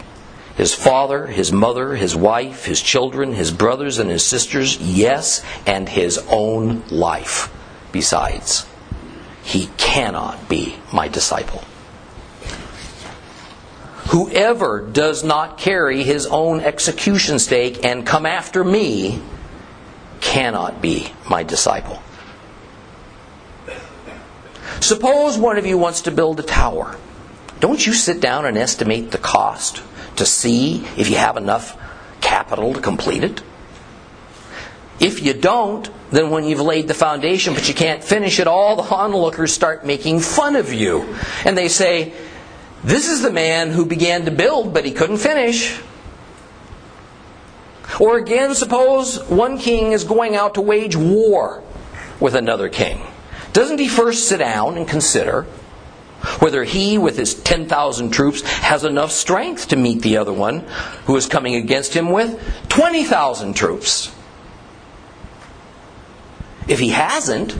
his 0.55 0.73
father, 0.73 1.27
his 1.27 1.51
mother, 1.51 1.95
his 1.95 2.15
wife, 2.15 2.63
his 2.63 2.81
children, 2.81 3.33
his 3.33 3.51
brothers 3.51 3.99
and 3.99 4.09
his 4.09 4.25
sisters, 4.25 4.77
yes, 4.77 5.43
and 5.67 5.89
his 5.89 6.17
own 6.29 6.87
life 6.87 7.51
besides, 7.91 8.65
he 9.43 9.67
cannot 9.75 10.47
be 10.47 10.77
my 10.93 11.09
disciple. 11.09 11.61
Whoever 14.11 14.79
does 14.79 15.25
not 15.25 15.57
carry 15.57 16.03
his 16.03 16.25
own 16.25 16.61
execution 16.61 17.37
stake 17.37 17.83
and 17.83 18.07
come 18.07 18.25
after 18.25 18.63
me 18.63 19.21
cannot 20.21 20.81
be 20.81 21.11
my 21.29 21.43
disciple. 21.43 22.01
Suppose 24.81 25.37
one 25.37 25.57
of 25.57 25.65
you 25.65 25.77
wants 25.77 26.01
to 26.01 26.11
build 26.11 26.39
a 26.39 26.43
tower. 26.43 26.97
Don't 27.59 27.85
you 27.85 27.93
sit 27.93 28.19
down 28.19 28.45
and 28.45 28.57
estimate 28.57 29.11
the 29.11 29.19
cost 29.19 29.83
to 30.15 30.25
see 30.25 30.83
if 30.97 31.09
you 31.09 31.17
have 31.17 31.37
enough 31.37 31.77
capital 32.19 32.73
to 32.73 32.81
complete 32.81 33.23
it? 33.23 33.43
If 34.99 35.21
you 35.21 35.33
don't, 35.33 35.87
then 36.09 36.31
when 36.31 36.45
you've 36.45 36.61
laid 36.61 36.87
the 36.87 36.95
foundation 36.95 37.53
but 37.53 37.67
you 37.67 37.75
can't 37.75 38.03
finish 38.03 38.39
it, 38.39 38.47
all 38.47 38.75
the 38.75 38.83
onlookers 38.83 39.53
start 39.53 39.85
making 39.85 40.19
fun 40.19 40.55
of 40.55 40.73
you. 40.73 41.15
And 41.45 41.55
they 41.55 41.67
say, 41.67 42.13
This 42.83 43.07
is 43.07 43.21
the 43.21 43.31
man 43.31 43.69
who 43.69 43.85
began 43.85 44.25
to 44.25 44.31
build 44.31 44.73
but 44.73 44.83
he 44.83 44.91
couldn't 44.91 45.17
finish. 45.17 45.79
Or 47.99 48.17
again, 48.17 48.55
suppose 48.55 49.23
one 49.25 49.59
king 49.59 49.91
is 49.91 50.03
going 50.03 50.35
out 50.35 50.55
to 50.55 50.61
wage 50.61 50.95
war 50.95 51.63
with 52.19 52.33
another 52.33 52.67
king. 52.67 53.05
Doesn't 53.53 53.79
he 53.79 53.87
first 53.87 54.27
sit 54.27 54.37
down 54.37 54.77
and 54.77 54.87
consider 54.87 55.45
whether 56.39 56.63
he, 56.63 56.97
with 56.97 57.17
his 57.17 57.33
10,000 57.33 58.11
troops, 58.11 58.41
has 58.41 58.83
enough 58.83 59.11
strength 59.11 59.69
to 59.69 59.75
meet 59.75 60.01
the 60.01 60.17
other 60.17 60.33
one 60.33 60.59
who 61.05 61.15
is 61.15 61.25
coming 61.25 61.55
against 61.55 61.93
him 61.93 62.11
with 62.11 62.39
20,000 62.69 63.53
troops? 63.53 64.13
If 66.67 66.79
he 66.79 66.89
hasn't, 66.89 67.57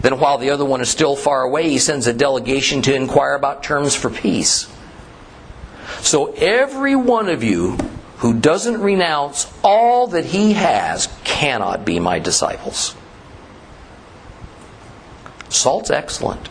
then 0.00 0.18
while 0.18 0.38
the 0.38 0.50
other 0.50 0.64
one 0.64 0.80
is 0.80 0.88
still 0.88 1.14
far 1.14 1.42
away, 1.42 1.70
he 1.70 1.78
sends 1.78 2.08
a 2.08 2.12
delegation 2.12 2.82
to 2.82 2.94
inquire 2.94 3.34
about 3.34 3.62
terms 3.62 3.94
for 3.94 4.10
peace. 4.10 4.68
So 6.00 6.32
every 6.34 6.96
one 6.96 7.28
of 7.28 7.44
you 7.44 7.78
who 8.18 8.34
doesn't 8.34 8.80
renounce 8.80 9.52
all 9.62 10.08
that 10.08 10.24
he 10.24 10.54
has 10.54 11.08
cannot 11.22 11.84
be 11.84 12.00
my 12.00 12.18
disciples. 12.18 12.96
Salt's 15.54 15.90
excellent. 15.90 16.48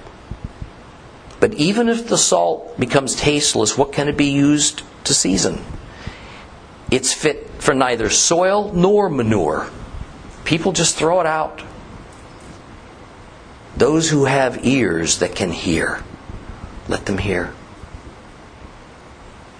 But 1.40 1.56
even 1.56 1.90
if 1.90 2.08
the 2.08 2.18
salt 2.18 2.80
becomes 2.80 3.16
tasteless, 3.16 3.78
what 3.78 3.92
can 3.92 4.08
it 4.08 4.18
be 4.18 4.30
used 4.32 4.84
to 5.06 5.14
season? 5.14 5.64
It's 6.92 7.14
fit 7.14 7.50
for 7.60 7.74
neither 7.74 8.10
soil 8.10 8.72
nor 8.74 9.10
manure. 9.10 9.70
People 10.46 10.72
just 10.72 10.96
throw 10.96 11.20
it 11.20 11.26
out. 11.26 11.64
Those 13.76 14.10
who 14.10 14.26
have 14.26 14.66
ears 14.66 15.20
that 15.20 15.36
can 15.36 15.52
hear, 15.52 16.04
let 16.88 17.06
them 17.06 17.18
hear. 17.18 17.54